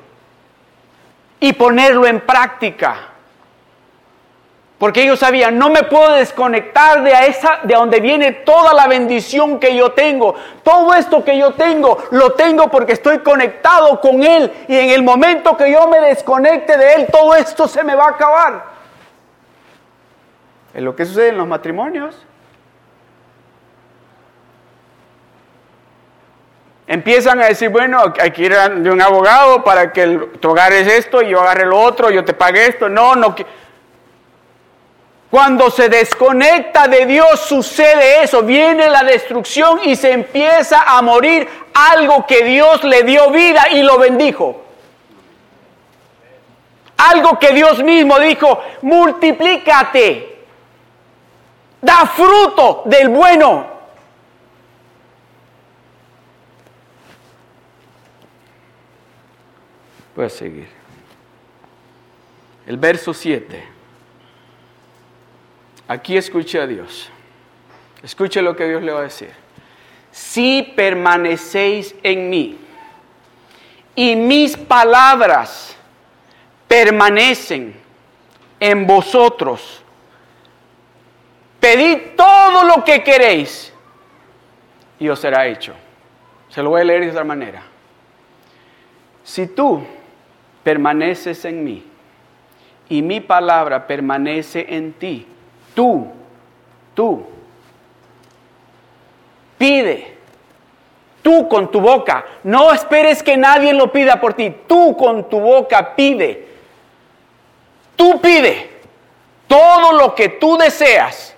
y 1.40 1.54
ponerlo 1.54 2.06
en 2.06 2.20
práctica. 2.20 3.07
Porque 4.78 5.02
ellos 5.02 5.18
sabían, 5.18 5.58
no 5.58 5.70
me 5.70 5.82
puedo 5.82 6.12
desconectar 6.12 7.02
de, 7.02 7.10
esa, 7.26 7.58
de 7.64 7.74
donde 7.74 7.98
viene 7.98 8.30
toda 8.30 8.72
la 8.72 8.86
bendición 8.86 9.58
que 9.58 9.74
yo 9.74 9.90
tengo. 9.90 10.36
Todo 10.62 10.94
esto 10.94 11.24
que 11.24 11.36
yo 11.36 11.52
tengo, 11.54 11.98
lo 12.12 12.34
tengo 12.34 12.68
porque 12.68 12.92
estoy 12.92 13.18
conectado 13.18 14.00
con 14.00 14.22
Él. 14.22 14.52
Y 14.68 14.76
en 14.76 14.90
el 14.90 15.02
momento 15.02 15.56
que 15.56 15.72
yo 15.72 15.88
me 15.88 16.00
desconecte 16.00 16.76
de 16.76 16.94
Él, 16.94 17.06
todo 17.10 17.34
esto 17.34 17.66
se 17.66 17.82
me 17.82 17.96
va 17.96 18.04
a 18.04 18.10
acabar. 18.10 18.64
Es 20.72 20.82
lo 20.82 20.94
que 20.94 21.04
sucede 21.04 21.30
en 21.30 21.38
los 21.38 21.48
matrimonios. 21.48 22.24
Empiezan 26.86 27.40
a 27.42 27.46
decir, 27.46 27.68
bueno, 27.68 28.14
hay 28.18 28.30
que 28.30 28.42
ir 28.42 28.56
de 28.56 28.90
un 28.90 29.02
abogado 29.02 29.64
para 29.64 29.92
que 29.92 30.04
el, 30.04 30.30
tu 30.38 30.50
hogar 30.50 30.72
es 30.72 30.86
esto, 30.86 31.20
y 31.20 31.30
yo 31.30 31.40
agarre 31.40 31.66
lo 31.66 31.80
otro, 31.80 32.10
yo 32.10 32.24
te 32.24 32.32
pague 32.32 32.66
esto. 32.66 32.88
No, 32.88 33.16
no. 33.16 33.34
Cuando 35.30 35.70
se 35.70 35.90
desconecta 35.90 36.88
de 36.88 37.04
Dios 37.04 37.40
sucede 37.40 38.22
eso, 38.22 38.42
viene 38.42 38.88
la 38.88 39.02
destrucción 39.02 39.80
y 39.84 39.94
se 39.94 40.12
empieza 40.12 40.84
a 40.86 41.02
morir 41.02 41.46
algo 41.74 42.26
que 42.26 42.44
Dios 42.44 42.82
le 42.84 43.02
dio 43.02 43.30
vida 43.30 43.68
y 43.70 43.82
lo 43.82 43.98
bendijo. 43.98 44.64
Algo 46.96 47.38
que 47.38 47.52
Dios 47.52 47.82
mismo 47.82 48.18
dijo, 48.18 48.60
multiplícate, 48.82 50.44
da 51.82 52.06
fruto 52.06 52.82
del 52.86 53.10
bueno. 53.10 53.66
Puedes 60.14 60.32
seguir. 60.32 60.68
El 62.66 62.78
verso 62.78 63.12
7. 63.12 63.77
Aquí 65.88 66.18
escuche 66.18 66.60
a 66.60 66.66
Dios. 66.66 67.10
Escuche 68.02 68.42
lo 68.42 68.54
que 68.54 68.68
Dios 68.68 68.82
le 68.82 68.92
va 68.92 69.00
a 69.00 69.04
decir. 69.04 69.30
Si 70.12 70.62
permanecéis 70.76 71.94
en 72.02 72.28
mí 72.28 72.58
y 73.94 74.14
mis 74.14 74.56
palabras 74.56 75.76
permanecen 76.68 77.74
en 78.60 78.86
vosotros, 78.86 79.82
pedid 81.58 81.98
todo 82.16 82.64
lo 82.64 82.84
que 82.84 83.02
queréis 83.02 83.72
y 84.98 85.08
os 85.08 85.18
será 85.18 85.46
hecho. 85.46 85.74
Se 86.50 86.62
lo 86.62 86.70
voy 86.70 86.82
a 86.82 86.84
leer 86.84 87.04
de 87.04 87.10
otra 87.10 87.24
manera. 87.24 87.62
Si 89.24 89.46
tú 89.46 89.82
permaneces 90.62 91.44
en 91.46 91.64
mí 91.64 91.84
y 92.88 93.00
mi 93.00 93.20
palabra 93.20 93.86
permanece 93.86 94.66
en 94.68 94.92
ti, 94.92 95.26
Tú, 95.78 96.08
tú, 96.92 97.24
pide. 99.56 100.16
Tú 101.22 101.46
con 101.46 101.70
tu 101.70 101.80
boca. 101.80 102.24
No 102.42 102.72
esperes 102.72 103.22
que 103.22 103.36
nadie 103.36 103.72
lo 103.72 103.92
pida 103.92 104.20
por 104.20 104.34
ti. 104.34 104.52
Tú 104.66 104.96
con 104.96 105.28
tu 105.30 105.38
boca 105.38 105.94
pide. 105.94 106.48
Tú 107.94 108.20
pide 108.20 108.70
todo 109.46 109.92
lo 109.92 110.16
que 110.16 110.30
tú 110.30 110.58
deseas. 110.58 111.36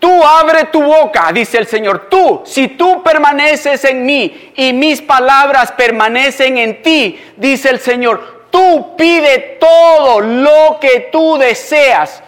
Tú 0.00 0.20
abre 0.24 0.64
tu 0.64 0.82
boca, 0.82 1.30
dice 1.32 1.58
el 1.58 1.68
Señor. 1.68 2.08
Tú, 2.10 2.42
si 2.44 2.66
tú 2.66 3.04
permaneces 3.04 3.84
en 3.84 4.04
mí 4.04 4.52
y 4.56 4.72
mis 4.72 5.00
palabras 5.00 5.70
permanecen 5.70 6.58
en 6.58 6.82
ti, 6.82 7.20
dice 7.36 7.70
el 7.70 7.78
Señor, 7.78 8.46
tú 8.50 8.96
pide 8.96 9.58
todo 9.60 10.18
lo 10.18 10.80
que 10.80 11.08
tú 11.12 11.38
deseas 11.38 12.24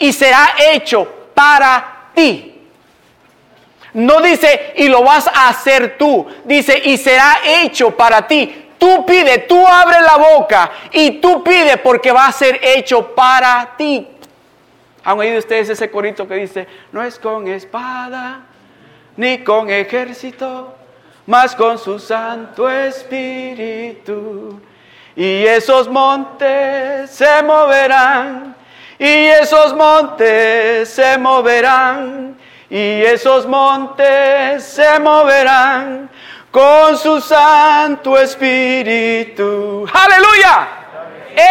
y 0.00 0.12
será 0.12 0.54
hecho 0.72 1.06
para 1.34 2.08
ti. 2.14 2.46
No 3.92 4.20
dice 4.20 4.72
y 4.76 4.88
lo 4.88 5.04
vas 5.04 5.28
a 5.28 5.48
hacer 5.48 5.96
tú, 5.96 6.26
dice 6.44 6.80
y 6.84 6.96
será 6.96 7.38
hecho 7.44 7.96
para 7.96 8.26
ti. 8.26 8.66
Tú 8.78 9.04
pide, 9.04 9.38
tú 9.40 9.64
abre 9.66 10.00
la 10.00 10.16
boca 10.16 10.70
y 10.90 11.20
tú 11.20 11.44
pide 11.44 11.76
porque 11.76 12.10
va 12.10 12.26
a 12.26 12.32
ser 12.32 12.58
hecho 12.62 13.14
para 13.14 13.74
ti. 13.76 14.08
¿Han 15.04 15.18
oído 15.18 15.38
ustedes 15.38 15.68
ese 15.68 15.90
corito 15.90 16.26
que 16.26 16.34
dice, 16.34 16.66
no 16.92 17.02
es 17.02 17.18
con 17.18 17.46
espada 17.46 18.40
ni 19.16 19.38
con 19.44 19.68
ejército, 19.68 20.74
mas 21.26 21.54
con 21.54 21.78
su 21.78 21.98
Santo 21.98 22.70
Espíritu? 22.70 24.60
Y 25.14 25.44
esos 25.44 25.88
montes 25.88 27.10
se 27.10 27.42
moverán 27.42 28.59
y 29.00 29.28
esos 29.28 29.74
montes 29.74 30.90
se 30.90 31.16
moverán, 31.16 32.36
y 32.68 33.02
esos 33.02 33.46
montes 33.46 34.62
se 34.62 35.00
moverán 35.00 36.10
con 36.50 36.98
su 36.98 37.18
Santo 37.18 38.18
Espíritu. 38.18 39.88
Aleluya. 39.90 40.79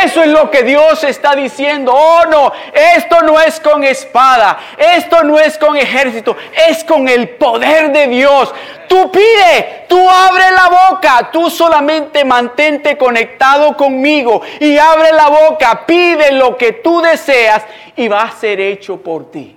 Eso 0.04 0.22
es 0.22 0.28
lo 0.28 0.52
que 0.52 0.64
Dios 0.64 1.04
está 1.04 1.36
diciendo. 1.36 1.94
Oh 1.94 2.26
no, 2.30 2.52
esto 2.96 3.22
no 3.24 3.40
es 3.40 3.60
con 3.60 3.84
espada, 3.84 4.58
esto 4.78 5.24
no 5.24 5.40
es 5.40 5.58
con 5.58 5.78
ejército, 5.78 6.36
es 6.68 6.84
con 6.84 7.08
el 7.08 7.30
poder 7.30 7.92
de 7.92 8.08
Dios. 8.08 8.54
Tú 8.88 9.12
pide, 9.12 9.86
tú 9.88 10.10
abre 10.10 10.52
la 10.52 10.90
boca, 10.90 11.30
tú 11.32 11.50
solamente 11.50 12.26
mantente 12.26 12.98
conectado 12.98 13.78
conmigo 13.78 14.42
y 14.60 14.78
abre 14.78 15.12
la 15.12 15.30
boca, 15.30 15.86
pide 15.86 16.32
lo 16.32 16.58
que 16.58 16.74
tú 16.74 17.02
deseas 17.02 17.64
y 17.96 18.08
va 18.08 18.24
a 18.24 18.32
ser 18.32 18.60
hecho 18.60 18.98
por 18.98 19.30
ti. 19.32 19.56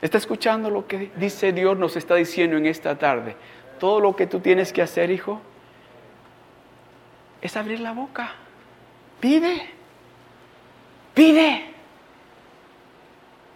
¿Está 0.00 0.16
escuchando 0.16 0.70
lo 0.70 0.86
que 0.86 1.10
dice 1.16 1.52
Dios 1.52 1.76
nos 1.76 1.96
está 1.96 2.14
diciendo 2.14 2.56
en 2.56 2.66
esta 2.66 2.96
tarde? 2.96 3.34
Todo 3.80 4.00
lo 4.00 4.14
que 4.14 4.26
tú 4.26 4.40
tienes 4.40 4.72
que 4.72 4.80
hacer, 4.80 5.10
hijo, 5.10 5.40
es 7.40 7.56
abrir 7.56 7.80
la 7.80 7.92
boca. 7.92 8.32
Pide. 9.20 9.70
Pide. 11.14 11.64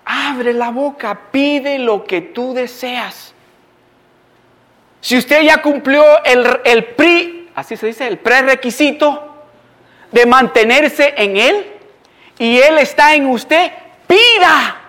Abre 0.05 0.53
la 0.53 0.71
boca, 0.71 1.19
pide 1.31 1.79
lo 1.79 2.05
que 2.05 2.21
tú 2.21 2.55
deseas. 2.55 3.35
Si 5.01 5.17
usted 5.17 5.43
ya 5.43 5.63
cumplió 5.63 6.05
el, 6.25 6.61
el 6.65 6.85
PRI, 6.85 7.51
así 7.55 7.77
se 7.77 7.87
dice, 7.89 8.07
el 8.07 8.19
prerequisito 8.19 9.45
de 10.11 10.27
mantenerse 10.27 11.15
en 11.17 11.37
Él 11.37 11.67
y 12.39 12.59
Él 12.59 12.79
está 12.79 13.15
en 13.15 13.27
usted, 13.27 13.73
pida 14.07 14.81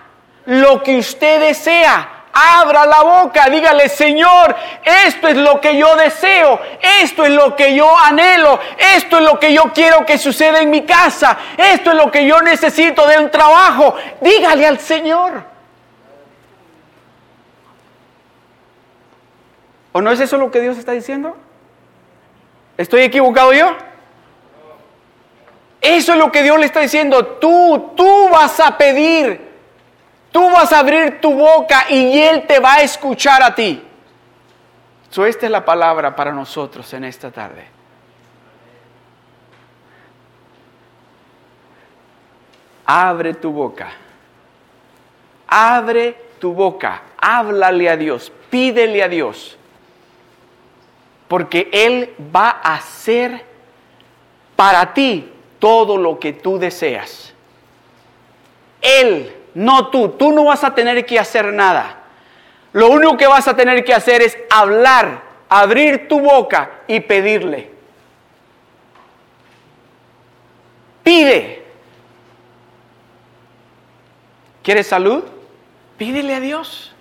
lo 0.45 0.83
que 0.83 0.97
usted 0.97 1.39
desea. 1.39 2.12
Abra 2.33 2.87
la 2.87 3.03
boca, 3.03 3.47
dígale, 3.47 3.87
Señor, 3.89 4.55
esto 4.83 5.27
es 5.27 5.37
lo 5.37 5.61
que 5.61 5.77
yo 5.77 5.95
deseo, 5.95 6.59
esto 7.01 7.25
es 7.25 7.29
lo 7.29 7.55
que 7.55 7.75
yo 7.75 7.95
anhelo, 7.95 8.59
esto 8.95 9.19
es 9.19 9.23
lo 9.23 9.39
que 9.39 9.53
yo 9.53 9.71
quiero 9.71 10.03
que 10.03 10.17
suceda 10.17 10.59
en 10.59 10.71
mi 10.71 10.83
casa, 10.83 11.37
esto 11.55 11.91
es 11.91 11.95
lo 11.95 12.09
que 12.09 12.25
yo 12.25 12.41
necesito 12.41 13.05
de 13.05 13.19
un 13.19 13.29
trabajo. 13.29 13.95
Dígale 14.19 14.65
al 14.65 14.79
Señor. 14.79 15.43
¿O 19.91 20.01
no 20.01 20.11
es 20.11 20.19
eso 20.19 20.37
lo 20.37 20.49
que 20.49 20.59
Dios 20.59 20.79
está 20.79 20.93
diciendo? 20.93 21.37
¿Estoy 22.77 23.01
equivocado 23.01 23.53
yo? 23.53 23.77
Eso 25.81 26.13
es 26.13 26.17
lo 26.17 26.31
que 26.31 26.41
Dios 26.41 26.57
le 26.57 26.65
está 26.65 26.79
diciendo. 26.79 27.23
Tú, 27.25 27.91
tú 27.95 28.29
vas 28.29 28.59
a 28.59 28.75
pedir 28.75 29.42
Tú 30.33 30.49
vas 30.49 30.73
a 30.73 30.79
abrir 30.79 31.21
tu 31.21 31.31
boca 31.35 31.85
y 31.91 32.17
Él 32.19 32.47
te 32.47 32.59
va 32.59 32.73
a 32.73 32.81
escuchar 32.81 33.43
a 33.43 33.53
ti. 33.53 33.81
So, 35.11 35.27
esta 35.27 35.45
es 35.45 35.51
la 35.51 35.63
palabra 35.63 36.15
para 36.15 36.31
nosotros 36.31 36.91
en 36.95 37.03
esta 37.03 37.29
tarde. 37.29 37.67
Abre 42.83 43.35
tu 43.35 43.51
boca. 43.51 43.91
Abre 45.45 46.17
tu 46.39 46.51
boca. 46.51 47.03
Háblale 47.21 47.87
a 47.91 47.95
Dios. 47.95 48.31
Pídele 48.49 49.03
a 49.03 49.07
Dios. 49.09 49.55
Porque 51.27 51.69
Él 51.71 52.15
va 52.35 52.59
a 52.63 52.73
hacer 52.77 53.45
para 54.55 54.95
ti 54.95 55.31
todo 55.59 55.95
lo 55.95 56.19
que 56.19 56.33
tú 56.33 56.57
deseas. 56.57 57.35
Él, 58.81 59.42
no 59.53 59.89
tú. 59.89 60.09
Tú 60.09 60.31
no 60.31 60.45
vas 60.45 60.63
a 60.63 60.73
tener 60.73 61.05
que 61.05 61.19
hacer 61.19 61.53
nada. 61.53 62.03
Lo 62.73 62.89
único 62.89 63.17
que 63.17 63.27
vas 63.27 63.47
a 63.47 63.55
tener 63.55 63.83
que 63.83 63.93
hacer 63.93 64.21
es 64.21 64.37
hablar, 64.49 65.23
abrir 65.49 66.07
tu 66.07 66.19
boca 66.19 66.81
y 66.87 66.99
pedirle. 66.99 67.71
Pide. 71.03 71.63
¿Quieres 74.63 74.87
salud? 74.87 75.23
Pídele 75.97 76.33
a 76.33 76.39
Dios. 76.39 76.93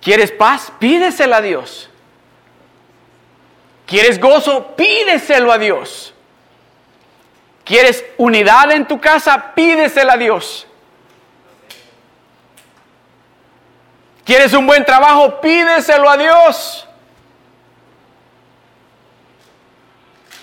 ¿Quieres 0.00 0.30
paz? 0.30 0.72
Pídesela 0.78 1.38
a 1.38 1.42
Dios. 1.42 1.90
¿Quieres 3.86 4.20
gozo? 4.20 4.76
Pídeselo 4.76 5.50
a 5.50 5.58
Dios. 5.58 6.14
¿Quieres 7.66 8.04
unidad 8.16 8.70
en 8.70 8.86
tu 8.86 9.00
casa? 9.00 9.52
Pídesela 9.52 10.12
a 10.12 10.16
Dios. 10.16 10.68
¿Quieres 14.24 14.52
un 14.52 14.68
buen 14.68 14.84
trabajo? 14.84 15.40
Pídeselo 15.40 16.08
a 16.08 16.16
Dios. 16.16 16.86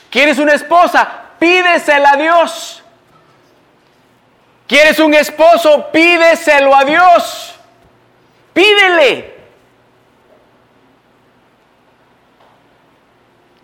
¿Quieres 0.10 0.38
una 0.38 0.54
esposa? 0.54 1.10
Pídesela 1.40 2.12
a 2.12 2.18
Dios. 2.18 2.84
¿Quieres 4.68 5.00
un 5.00 5.14
esposo? 5.14 5.92
Pídeselo 5.94 6.76
a 6.76 6.84
Dios. 6.84 7.56
Pídele. 8.54 9.34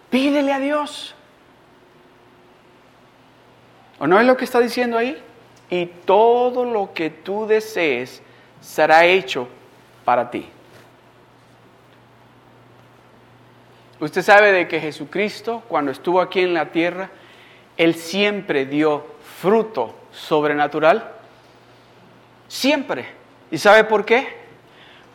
Pídele 0.10 0.54
a 0.54 0.60
Dios. 0.60 1.14
¿O 4.00 4.08
no 4.08 4.20
es 4.20 4.26
lo 4.26 4.38
que 4.38 4.46
está 4.46 4.60
diciendo 4.60 4.98
ahí? 4.98 5.22
Y 5.70 5.86
todo 5.86 6.66
lo 6.66 6.94
que 6.94 7.10
tú 7.10 7.46
desees 7.46 8.22
será 8.62 9.06
hecho 9.06 9.48
para 10.06 10.32
ti. 10.32 10.50
Usted 14.00 14.22
sabe 14.22 14.54
de 14.54 14.68
que 14.68 14.80
Jesucristo, 14.80 15.62
cuando 15.68 15.92
estuvo 15.92 16.22
aquí 16.22 16.40
en 16.40 16.54
la 16.54 16.72
tierra, 16.72 17.10
Él 17.76 17.96
siempre 17.96 18.66
dio 18.66 19.06
fruto 19.42 19.94
sobrenatural. 20.12 21.12
Siempre. 22.48 23.06
¿Y 23.52 23.58
sabe 23.58 23.84
por 23.84 24.06
qué? 24.06 24.40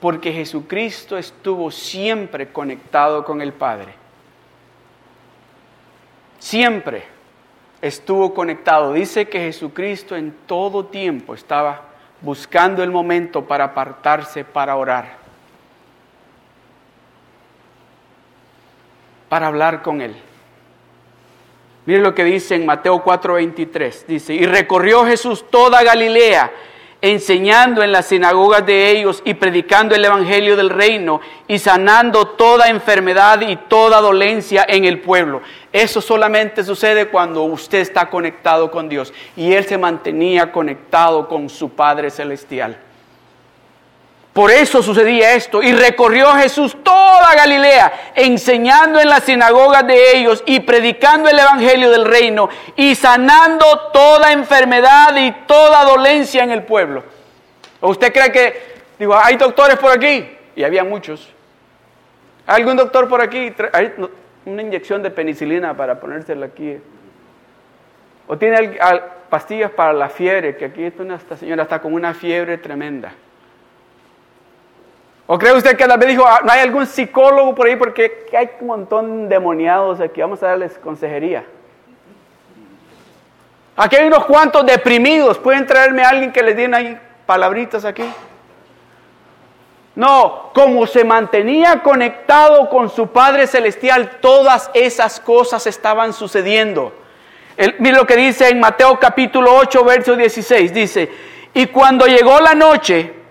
Porque 0.00 0.32
Jesucristo 0.32 1.16
estuvo 1.16 1.70
siempre 1.70 2.52
conectado 2.52 3.24
con 3.24 3.40
el 3.40 3.54
Padre. 3.54 3.94
Siempre 6.38 7.13
estuvo 7.84 8.32
conectado. 8.32 8.94
Dice 8.94 9.28
que 9.28 9.40
Jesucristo 9.40 10.16
en 10.16 10.34
todo 10.46 10.86
tiempo 10.86 11.34
estaba 11.34 11.82
buscando 12.22 12.82
el 12.82 12.90
momento 12.90 13.44
para 13.44 13.64
apartarse 13.64 14.42
para 14.42 14.76
orar, 14.76 15.18
para 19.28 19.48
hablar 19.48 19.82
con 19.82 20.00
Él. 20.00 20.16
Mire 21.84 22.00
lo 22.00 22.14
que 22.14 22.24
dice 22.24 22.54
en 22.54 22.64
Mateo 22.64 23.04
4:23. 23.04 24.06
Dice, 24.06 24.32
y 24.32 24.46
recorrió 24.46 25.04
Jesús 25.04 25.44
toda 25.50 25.82
Galilea 25.82 26.50
enseñando 27.04 27.82
en 27.82 27.92
las 27.92 28.06
sinagogas 28.06 28.64
de 28.64 28.90
ellos 28.90 29.20
y 29.26 29.34
predicando 29.34 29.94
el 29.94 30.02
Evangelio 30.02 30.56
del 30.56 30.70
reino 30.70 31.20
y 31.46 31.58
sanando 31.58 32.28
toda 32.28 32.70
enfermedad 32.70 33.42
y 33.42 33.56
toda 33.56 34.00
dolencia 34.00 34.64
en 34.66 34.86
el 34.86 35.02
pueblo. 35.02 35.42
Eso 35.70 36.00
solamente 36.00 36.64
sucede 36.64 37.08
cuando 37.08 37.42
usted 37.42 37.80
está 37.80 38.08
conectado 38.08 38.70
con 38.70 38.88
Dios 38.88 39.12
y 39.36 39.52
Él 39.52 39.66
se 39.66 39.76
mantenía 39.76 40.50
conectado 40.50 41.28
con 41.28 41.50
su 41.50 41.68
Padre 41.68 42.10
Celestial. 42.10 42.78
Por 44.34 44.50
eso 44.50 44.82
sucedía 44.82 45.34
esto. 45.34 45.62
Y 45.62 45.72
recorrió 45.72 46.32
Jesús 46.32 46.76
toda 46.82 47.34
Galilea, 47.36 48.10
enseñando 48.16 49.00
en 49.00 49.08
las 49.08 49.22
sinagogas 49.22 49.86
de 49.86 50.18
ellos 50.18 50.42
y 50.44 50.58
predicando 50.60 51.30
el 51.30 51.38
Evangelio 51.38 51.88
del 51.90 52.04
reino 52.04 52.48
y 52.74 52.96
sanando 52.96 53.64
toda 53.92 54.32
enfermedad 54.32 55.16
y 55.16 55.30
toda 55.46 55.84
dolencia 55.84 56.42
en 56.42 56.50
el 56.50 56.64
pueblo. 56.64 57.04
¿O 57.80 57.90
usted 57.90 58.12
cree 58.12 58.32
que, 58.32 58.62
digo, 58.98 59.16
hay 59.16 59.36
doctores 59.36 59.78
por 59.78 59.92
aquí? 59.92 60.28
Y 60.56 60.64
había 60.64 60.82
muchos. 60.82 61.30
¿Hay 62.44 62.60
algún 62.60 62.76
doctor 62.76 63.08
por 63.08 63.22
aquí? 63.22 63.54
¿Hay 63.72 63.92
una 64.46 64.62
inyección 64.62 65.00
de 65.00 65.10
penicilina 65.10 65.76
para 65.76 66.00
ponérsela 66.00 66.46
aquí? 66.46 66.76
¿O 68.26 68.36
tiene 68.36 68.78
pastillas 69.30 69.70
para 69.70 69.92
la 69.92 70.08
fiebre? 70.08 70.56
Que 70.56 70.64
aquí 70.64 70.82
esta 70.82 71.36
señora 71.36 71.62
está 71.62 71.80
con 71.80 71.94
una 71.94 72.14
fiebre 72.14 72.58
tremenda. 72.58 73.12
¿O 75.26 75.38
cree 75.38 75.54
usted 75.54 75.76
que 75.76 75.86
la 75.86 75.96
vez 75.96 76.10
dijo, 76.10 76.24
ah, 76.26 76.40
no 76.44 76.52
hay 76.52 76.60
algún 76.60 76.86
psicólogo 76.86 77.54
por 77.54 77.66
ahí 77.66 77.76
porque 77.76 78.26
hay 78.36 78.50
un 78.60 78.66
montón 78.66 79.28
de 79.28 79.34
demoniados 79.34 80.00
aquí, 80.00 80.20
vamos 80.20 80.42
a 80.42 80.48
darles 80.48 80.78
consejería? 80.78 81.44
Aquí 83.76 83.96
hay 83.96 84.06
unos 84.06 84.26
cuantos 84.26 84.64
deprimidos, 84.66 85.38
¿pueden 85.38 85.66
traerme 85.66 86.04
a 86.04 86.10
alguien 86.10 86.30
que 86.30 86.42
les 86.42 86.56
den 86.56 86.74
ahí 86.74 86.98
palabritas 87.26 87.84
aquí? 87.84 88.04
No, 89.96 90.50
como 90.52 90.86
se 90.86 91.04
mantenía 91.04 91.82
conectado 91.82 92.68
con 92.68 92.90
su 92.90 93.08
Padre 93.08 93.46
Celestial, 93.46 94.18
todas 94.20 94.70
esas 94.74 95.20
cosas 95.20 95.66
estaban 95.66 96.12
sucediendo. 96.12 96.92
mire 97.78 97.96
lo 97.96 98.06
que 98.06 98.16
dice 98.16 98.48
en 98.48 98.60
Mateo 98.60 98.98
capítulo 98.98 99.54
8, 99.56 99.84
verso 99.84 100.16
16, 100.16 100.74
dice, 100.74 101.10
y 101.54 101.66
cuando 101.66 102.06
llegó 102.06 102.40
la 102.40 102.54
noche, 102.54 103.23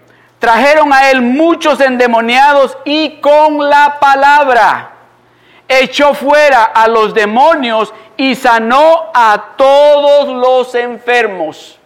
Trajeron 0.44 0.92
a 0.92 1.10
él 1.10 1.22
muchos 1.22 1.80
endemoniados 1.80 2.78
y 2.84 3.22
con 3.22 3.70
la 3.70 3.98
palabra 3.98 4.92
echó 5.70 6.14
fuera 6.14 6.66
a 6.66 6.86
los 6.90 7.14
demonios 7.14 7.94
y 8.18 8.36
sanó 8.36 9.10
a 9.14 9.54
todos 9.56 10.28
los 10.28 10.76
enfermos. 10.76 11.80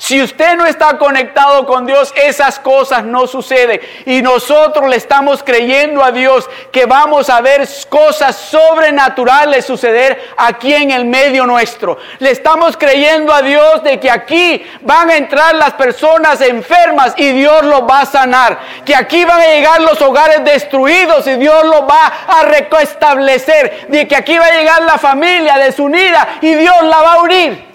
Si 0.00 0.20
usted 0.22 0.56
no 0.56 0.64
está 0.64 0.96
conectado 0.96 1.66
con 1.66 1.84
Dios, 1.84 2.10
esas 2.16 2.58
cosas 2.58 3.04
no 3.04 3.26
suceden. 3.26 3.82
Y 4.06 4.22
nosotros 4.22 4.88
le 4.88 4.96
estamos 4.96 5.42
creyendo 5.42 6.02
a 6.02 6.10
Dios 6.10 6.48
que 6.72 6.86
vamos 6.86 7.28
a 7.28 7.42
ver 7.42 7.68
cosas 7.90 8.34
sobrenaturales 8.34 9.66
suceder 9.66 10.32
aquí 10.38 10.72
en 10.72 10.90
el 10.90 11.04
medio 11.04 11.44
nuestro. 11.44 11.98
Le 12.18 12.30
estamos 12.30 12.78
creyendo 12.78 13.30
a 13.34 13.42
Dios 13.42 13.82
de 13.82 14.00
que 14.00 14.10
aquí 14.10 14.64
van 14.80 15.10
a 15.10 15.18
entrar 15.18 15.54
las 15.54 15.74
personas 15.74 16.40
enfermas 16.40 17.12
y 17.18 17.32
Dios 17.32 17.62
los 17.64 17.82
va 17.82 18.00
a 18.00 18.06
sanar. 18.06 18.58
Que 18.86 18.96
aquí 18.96 19.26
van 19.26 19.42
a 19.42 19.48
llegar 19.48 19.82
los 19.82 20.00
hogares 20.00 20.42
destruidos 20.46 21.26
y 21.26 21.34
Dios 21.34 21.62
los 21.64 21.82
va 21.82 22.06
a 22.26 22.44
restablecer. 22.44 23.88
De 23.88 24.08
que 24.08 24.16
aquí 24.16 24.38
va 24.38 24.46
a 24.46 24.52
llegar 24.52 24.80
la 24.80 24.96
familia 24.96 25.58
desunida 25.58 26.38
y 26.40 26.54
Dios 26.54 26.82
la 26.84 27.02
va 27.02 27.12
a 27.12 27.20
unir. 27.20 27.69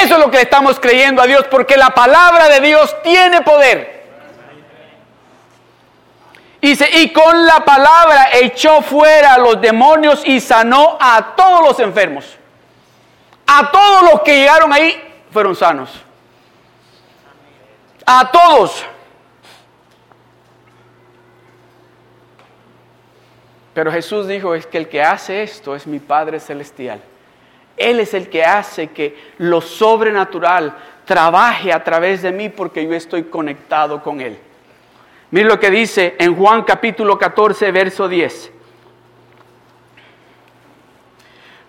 Eso 0.00 0.14
es 0.14 0.20
lo 0.20 0.30
que 0.30 0.38
le 0.38 0.42
estamos 0.44 0.80
creyendo 0.80 1.20
a 1.20 1.26
Dios, 1.26 1.44
porque 1.50 1.76
la 1.76 1.90
palabra 1.90 2.48
de 2.48 2.60
Dios 2.60 2.94
tiene 3.02 3.42
poder. 3.42 4.02
Dice, 6.60 6.88
y 6.92 7.12
con 7.12 7.44
la 7.44 7.64
palabra 7.64 8.28
echó 8.34 8.82
fuera 8.82 9.34
a 9.34 9.38
los 9.38 9.60
demonios 9.60 10.22
y 10.24 10.40
sanó 10.40 10.96
a 11.00 11.34
todos 11.34 11.60
los 11.60 11.80
enfermos. 11.80 12.36
A 13.46 13.70
todos 13.72 14.02
los 14.12 14.22
que 14.22 14.36
llegaron 14.36 14.72
ahí 14.72 14.96
fueron 15.32 15.56
sanos. 15.56 15.90
A 18.06 18.30
todos. 18.30 18.84
Pero 23.74 23.90
Jesús 23.90 24.28
dijo, 24.28 24.54
es 24.54 24.66
que 24.66 24.78
el 24.78 24.88
que 24.88 25.02
hace 25.02 25.42
esto 25.42 25.74
es 25.74 25.86
mi 25.86 25.98
Padre 25.98 26.38
Celestial. 26.38 27.02
Él 27.76 28.00
es 28.00 28.14
el 28.14 28.28
que 28.28 28.44
hace 28.44 28.88
que 28.88 29.16
lo 29.38 29.60
sobrenatural 29.60 30.76
trabaje 31.04 31.72
a 31.72 31.82
través 31.82 32.22
de 32.22 32.32
mí 32.32 32.48
porque 32.48 32.84
yo 32.86 32.92
estoy 32.94 33.24
conectado 33.24 34.02
con 34.02 34.20
Él. 34.20 34.38
Mire 35.30 35.46
lo 35.46 35.58
que 35.58 35.70
dice 35.70 36.14
en 36.18 36.36
Juan 36.36 36.62
capítulo 36.62 37.18
14, 37.18 37.72
verso 37.72 38.08
10. 38.08 38.52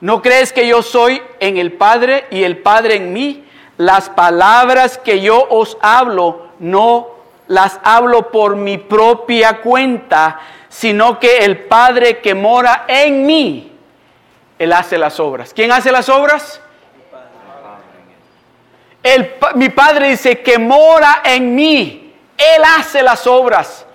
¿No 0.02 0.22
crees 0.22 0.52
que 0.52 0.68
yo 0.68 0.82
soy 0.82 1.22
en 1.40 1.58
el 1.58 1.72
Padre 1.72 2.26
y 2.30 2.44
el 2.44 2.58
Padre 2.58 2.96
en 2.96 3.14
mí? 3.14 3.46
Las 3.78 4.10
palabras 4.10 4.98
que 4.98 5.22
yo 5.22 5.48
os 5.50 5.78
hablo 5.82 6.50
no 6.60 7.08
las 7.48 7.80
hablo 7.84 8.32
por 8.32 8.56
mi 8.56 8.78
propia 8.78 9.62
cuenta, 9.62 10.40
sino 10.70 11.20
que 11.20 11.40
el 11.40 11.66
Padre 11.66 12.20
que 12.20 12.36
mora 12.36 12.86
en 12.88 13.26
mí, 13.26 13.73
Él 14.60 14.74
hace 14.74 14.98
las 14.98 15.20
obras. 15.20 15.54
¿Quién 15.54 15.72
hace 15.72 15.92
las 15.92 16.10
obras? 16.10 16.62
El, 19.02 19.34
mi 19.56 19.70
Padre 19.70 20.10
dice 20.10 20.42
que 20.42 20.58
mora 20.58 21.22
en 21.26 21.54
mí, 21.54 22.16
Él 22.38 22.64
hace 22.78 23.04
las 23.04 23.28
obras. 23.28 23.86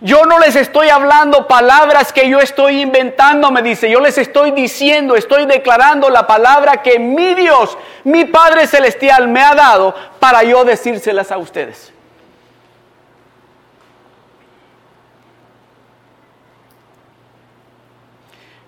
Yo 0.00 0.24
no 0.26 0.38
les 0.38 0.54
estoy 0.54 0.90
hablando 0.90 1.48
palabras 1.48 2.12
que 2.12 2.28
yo 2.28 2.38
estoy 2.38 2.82
inventando, 2.82 3.50
me 3.50 3.62
dice. 3.62 3.90
Yo 3.90 4.00
les 4.00 4.16
estoy 4.16 4.52
diciendo, 4.52 5.16
estoy 5.16 5.46
declarando 5.46 6.08
la 6.08 6.26
palabra 6.26 6.82
que 6.82 7.00
mi 7.00 7.34
Dios, 7.34 7.76
mi 8.04 8.24
Padre 8.24 8.68
Celestial 8.68 9.26
me 9.26 9.42
ha 9.42 9.54
dado 9.54 9.94
para 10.20 10.44
yo 10.44 10.64
decírselas 10.64 11.32
a 11.32 11.38
ustedes. 11.38 11.92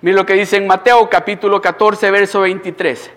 Mira 0.03 0.17
lo 0.17 0.27
que 0.27 0.35
dice 0.35 0.57
en 0.57 0.67
Mateo 0.67 1.11
capítulo 1.11 1.61
14, 1.61 2.11
verso 2.11 2.41
23. 2.41 3.11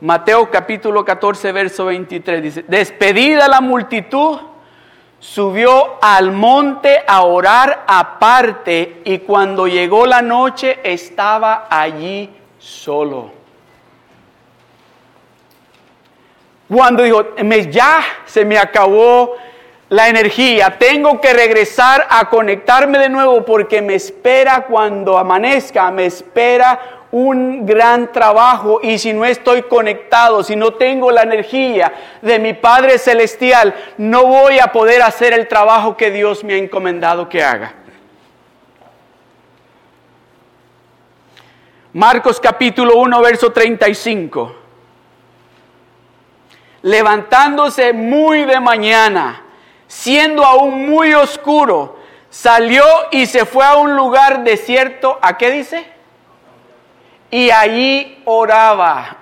Mateo 0.00 0.50
capítulo 0.50 1.04
14, 1.04 1.52
verso 1.52 1.86
23 1.86 2.42
dice, 2.42 2.64
despedida 2.66 3.48
la 3.48 3.60
multitud, 3.60 4.38
subió 5.18 5.98
al 6.02 6.32
monte 6.32 7.04
a 7.06 7.22
orar 7.22 7.84
aparte 7.86 9.02
y 9.04 9.18
cuando 9.18 9.68
llegó 9.68 10.06
la 10.06 10.22
noche 10.22 10.80
estaba 10.82 11.66
allí 11.70 12.30
solo. 12.58 13.30
Cuando 16.68 17.02
dijo, 17.02 17.36
ya 17.70 18.00
se 18.24 18.44
me 18.44 18.58
acabó 18.58 19.36
la 19.92 20.08
energía, 20.08 20.78
tengo 20.78 21.20
que 21.20 21.34
regresar 21.34 22.06
a 22.08 22.30
conectarme 22.30 22.98
de 22.98 23.10
nuevo 23.10 23.44
porque 23.44 23.82
me 23.82 23.94
espera 23.94 24.64
cuando 24.64 25.18
amanezca, 25.18 25.90
me 25.90 26.06
espera 26.06 27.04
un 27.10 27.66
gran 27.66 28.10
trabajo 28.10 28.80
y 28.82 28.96
si 28.96 29.12
no 29.12 29.26
estoy 29.26 29.64
conectado, 29.64 30.42
si 30.42 30.56
no 30.56 30.72
tengo 30.72 31.10
la 31.10 31.24
energía 31.24 31.92
de 32.22 32.38
mi 32.38 32.54
Padre 32.54 32.96
Celestial, 32.96 33.74
no 33.98 34.24
voy 34.24 34.60
a 34.60 34.68
poder 34.68 35.02
hacer 35.02 35.34
el 35.34 35.46
trabajo 35.46 35.94
que 35.94 36.10
Dios 36.10 36.42
me 36.42 36.54
ha 36.54 36.56
encomendado 36.56 37.28
que 37.28 37.44
haga. 37.44 37.74
Marcos 41.92 42.40
capítulo 42.40 42.96
1, 42.96 43.20
verso 43.20 43.52
35. 43.52 44.56
Levantándose 46.80 47.92
muy 47.92 48.46
de 48.46 48.58
mañana, 48.58 49.42
siendo 49.92 50.44
aún 50.44 50.88
muy 50.88 51.12
oscuro, 51.14 51.98
salió 52.30 52.84
y 53.10 53.26
se 53.26 53.44
fue 53.44 53.64
a 53.64 53.76
un 53.76 53.94
lugar 53.94 54.44
desierto. 54.44 55.18
¿A 55.20 55.36
qué 55.36 55.50
dice? 55.50 55.92
y 57.32 57.50
allí 57.50 58.22
oraba. 58.26 59.16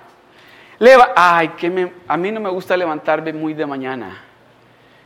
Ay, 1.15 1.49
que 1.49 1.91
a 2.07 2.17
mí 2.17 2.31
no 2.31 2.39
me 2.41 2.49
gusta 2.49 2.75
levantarme 2.75 3.31
muy 3.33 3.53
de 3.53 3.65
mañana. 3.65 4.21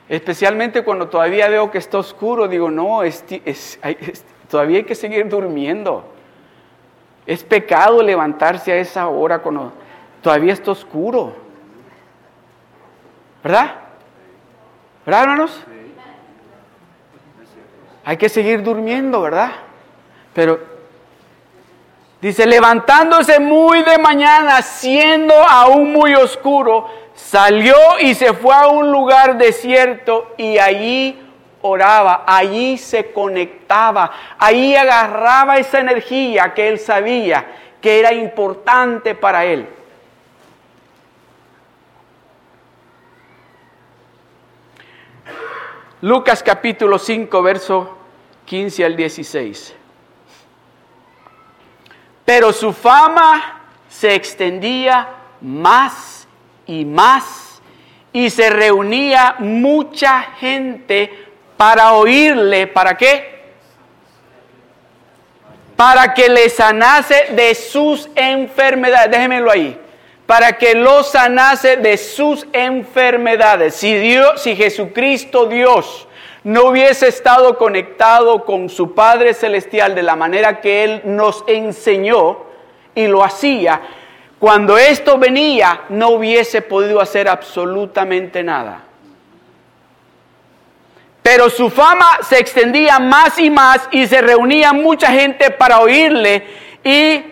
Especialmente 0.09 0.83
cuando 0.83 1.07
todavía 1.07 1.47
veo 1.47 1.69
que 1.69 1.77
está 1.77 1.99
oscuro, 1.99 2.47
digo, 2.47 2.69
no, 2.71 3.01
todavía 4.49 4.77
hay 4.77 4.83
que 4.83 4.95
seguir 4.95 5.29
durmiendo. 5.29 6.03
Es 7.27 7.43
pecado 7.43 8.01
levantarse 8.01 8.71
a 8.71 8.77
esa 8.77 9.07
hora 9.07 9.39
cuando 9.39 9.71
todavía 10.21 10.53
está 10.53 10.71
oscuro. 10.71 11.35
¿Verdad? 13.43 13.75
¿Verdad, 15.05 15.23
hermanos? 15.23 15.63
Hay 18.03 18.17
que 18.17 18.29
seguir 18.29 18.63
durmiendo, 18.63 19.21
¿verdad? 19.21 19.51
Pero 20.33 20.75
Dice, 22.25 22.47
levantándose 22.47 23.39
muy 23.39 23.83
de 23.83 23.99
mañana, 23.99 24.63
siendo 24.63 25.35
aún 25.35 25.91
muy 25.91 26.15
oscuro, 26.15 26.89
salió 27.13 27.75
y 27.99 28.15
se 28.15 28.33
fue 28.33 28.55
a 28.55 28.67
un 28.67 28.91
lugar 28.91 29.37
desierto 29.37 30.33
y 30.35 30.57
allí 30.57 31.21
oraba, 31.61 32.23
allí 32.25 32.79
se 32.79 33.11
conectaba, 33.11 34.11
allí 34.39 34.75
agarraba 34.75 35.57
esa 35.57 35.79
energía 35.79 36.51
que 36.55 36.67
él 36.67 36.79
sabía 36.79 37.45
que 37.79 37.99
era 37.99 38.11
importante 38.11 39.13
para 39.13 39.45
él. 39.45 39.67
Lucas 46.05 46.43
capítulo 46.43 46.99
5, 46.99 47.41
verso 47.41 47.97
15 48.45 48.85
al 48.85 48.95
16. 48.95 49.73
Pero 52.23 52.53
su 52.53 52.71
fama 52.73 53.63
se 53.89 54.13
extendía 54.13 55.07
más 55.41 56.27
y 56.67 56.85
más 56.85 57.59
y 58.13 58.29
se 58.29 58.51
reunía 58.51 59.37
mucha 59.39 60.21
gente 60.39 61.11
para 61.57 61.93
oírle. 61.93 62.67
¿Para 62.67 62.95
qué? 62.95 63.55
Para 65.75 66.13
que 66.13 66.29
le 66.29 66.51
sanase 66.51 67.29
de 67.31 67.55
sus 67.55 68.11
enfermedades. 68.13 69.09
Déjenmelo 69.09 69.49
ahí. 69.49 69.81
Para 70.25 70.57
que 70.57 70.73
lo 70.73 71.03
sanase 71.03 71.77
de 71.77 71.97
sus 71.97 72.47
enfermedades. 72.51 73.75
Si 73.75 73.93
Dios, 73.95 74.41
si 74.41 74.55
Jesucristo 74.55 75.45
Dios 75.45 76.07
no 76.43 76.65
hubiese 76.65 77.07
estado 77.07 77.57
conectado 77.57 78.45
con 78.45 78.69
su 78.69 78.93
Padre 78.93 79.33
Celestial 79.33 79.95
de 79.95 80.03
la 80.03 80.15
manera 80.15 80.61
que 80.61 80.83
Él 80.83 81.01
nos 81.05 81.43
enseñó 81.47 82.45
y 82.93 83.07
lo 83.07 83.23
hacía, 83.23 83.81
cuando 84.39 84.77
esto 84.77 85.17
venía 85.17 85.81
no 85.89 86.09
hubiese 86.09 86.61
podido 86.61 87.01
hacer 87.01 87.27
absolutamente 87.27 88.43
nada. 88.43 88.83
Pero 91.23 91.49
su 91.49 91.71
fama 91.71 92.19
se 92.21 92.37
extendía 92.37 92.99
más 92.99 93.39
y 93.39 93.49
más 93.49 93.87
y 93.89 94.05
se 94.05 94.21
reunía 94.21 94.73
mucha 94.73 95.07
gente 95.07 95.49
para 95.49 95.79
oírle 95.79 96.45
y 96.83 97.23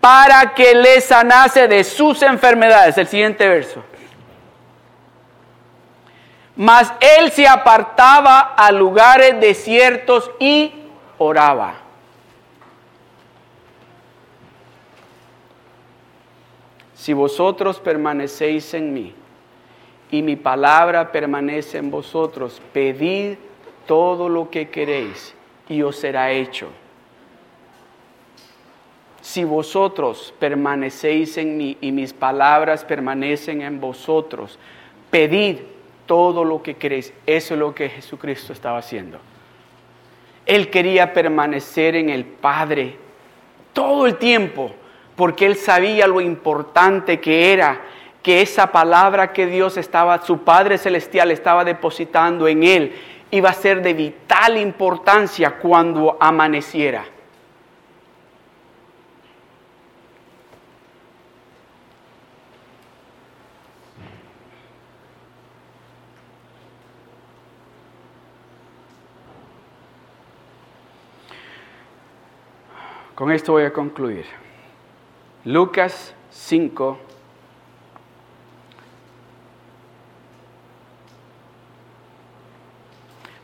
para 0.00 0.54
que 0.54 0.74
le 0.74 1.00
sanase 1.00 1.68
de 1.68 1.84
sus 1.84 2.22
enfermedades. 2.22 2.96
El 2.96 3.06
siguiente 3.06 3.48
verso. 3.48 3.82
Mas 6.56 6.92
él 7.00 7.30
se 7.30 7.46
apartaba 7.46 8.40
a 8.40 8.72
lugares 8.72 9.40
desiertos 9.40 10.30
y 10.38 10.72
oraba. 11.18 11.74
Si 16.94 17.14
vosotros 17.14 17.80
permanecéis 17.80 18.74
en 18.74 18.92
mí 18.92 19.14
y 20.10 20.20
mi 20.20 20.36
palabra 20.36 21.10
permanece 21.10 21.78
en 21.78 21.90
vosotros, 21.90 22.60
pedid 22.74 23.38
todo 23.86 24.28
lo 24.28 24.50
que 24.50 24.68
queréis 24.68 25.34
y 25.66 25.80
os 25.80 25.96
será 25.96 26.30
hecho. 26.30 26.68
Si 29.30 29.44
vosotros 29.44 30.34
permanecéis 30.40 31.38
en 31.38 31.56
mí 31.56 31.78
y 31.80 31.92
mis 31.92 32.12
palabras 32.12 32.84
permanecen 32.84 33.62
en 33.62 33.80
vosotros, 33.80 34.58
pedid 35.08 35.58
todo 36.04 36.42
lo 36.42 36.64
que 36.64 36.74
queréis. 36.74 37.14
Eso 37.26 37.54
es 37.54 37.60
lo 37.60 37.72
que 37.72 37.88
Jesucristo 37.90 38.52
estaba 38.52 38.78
haciendo. 38.78 39.20
Él 40.44 40.68
quería 40.68 41.12
permanecer 41.12 41.94
en 41.94 42.10
el 42.10 42.24
Padre 42.24 42.96
todo 43.72 44.08
el 44.08 44.16
tiempo, 44.16 44.72
porque 45.14 45.46
él 45.46 45.54
sabía 45.54 46.08
lo 46.08 46.20
importante 46.20 47.20
que 47.20 47.52
era 47.52 47.82
que 48.24 48.42
esa 48.42 48.72
palabra 48.72 49.32
que 49.32 49.46
Dios 49.46 49.76
estaba, 49.76 50.26
su 50.26 50.38
Padre 50.38 50.76
Celestial 50.76 51.30
estaba 51.30 51.64
depositando 51.64 52.48
en 52.48 52.64
él, 52.64 52.96
iba 53.30 53.50
a 53.50 53.54
ser 53.54 53.80
de 53.80 53.94
vital 53.94 54.56
importancia 54.56 55.52
cuando 55.52 56.16
amaneciera. 56.18 57.04
Con 73.20 73.30
esto 73.30 73.52
voy 73.52 73.64
a 73.64 73.70
concluir. 73.70 74.24
Lucas 75.44 76.14
5. 76.30 76.98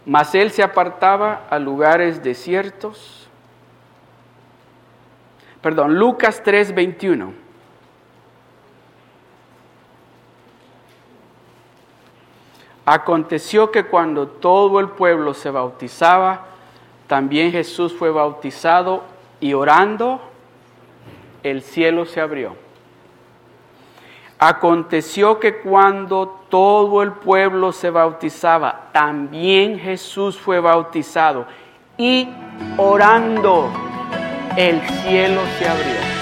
Mas 0.07 0.35
él 0.35 0.51
se 0.51 0.63
apartaba 0.63 1.47
a 1.51 1.59
lugares 1.59 2.23
desiertos. 2.23 3.29
perdón, 5.61 5.99
Lucas 5.99 6.43
3, 6.43 6.75
21. 6.75 7.35
Aconteció 12.87 13.71
que 13.71 13.85
cuando 13.85 14.27
todo 14.27 14.81
el 14.81 14.89
pueblo 14.89 15.35
se 15.35 15.51
bautizaba, 15.51 16.47
también 17.07 17.53
Jesús 17.53 17.95
fue 17.95 18.11
bautizado 18.11 19.15
y 19.47 19.55
orando, 19.55 20.21
el 21.45 21.63
cielo 21.63 22.05
se 22.05 22.21
abrió. 22.21 22.57
Aconteció 24.39 25.39
que 25.39 25.59
cuando 25.59 26.43
todo 26.51 27.03
el 27.03 27.13
pueblo 27.13 27.71
se 27.71 27.91
bautizaba, 27.91 28.91
también 28.93 29.79
Jesús 29.79 30.37
fue 30.37 30.59
bautizado 30.59 31.47
y 31.97 32.29
orando, 32.77 33.71
el 34.57 34.81
cielo 34.81 35.41
se 35.59 35.69
abrió. 35.69 36.16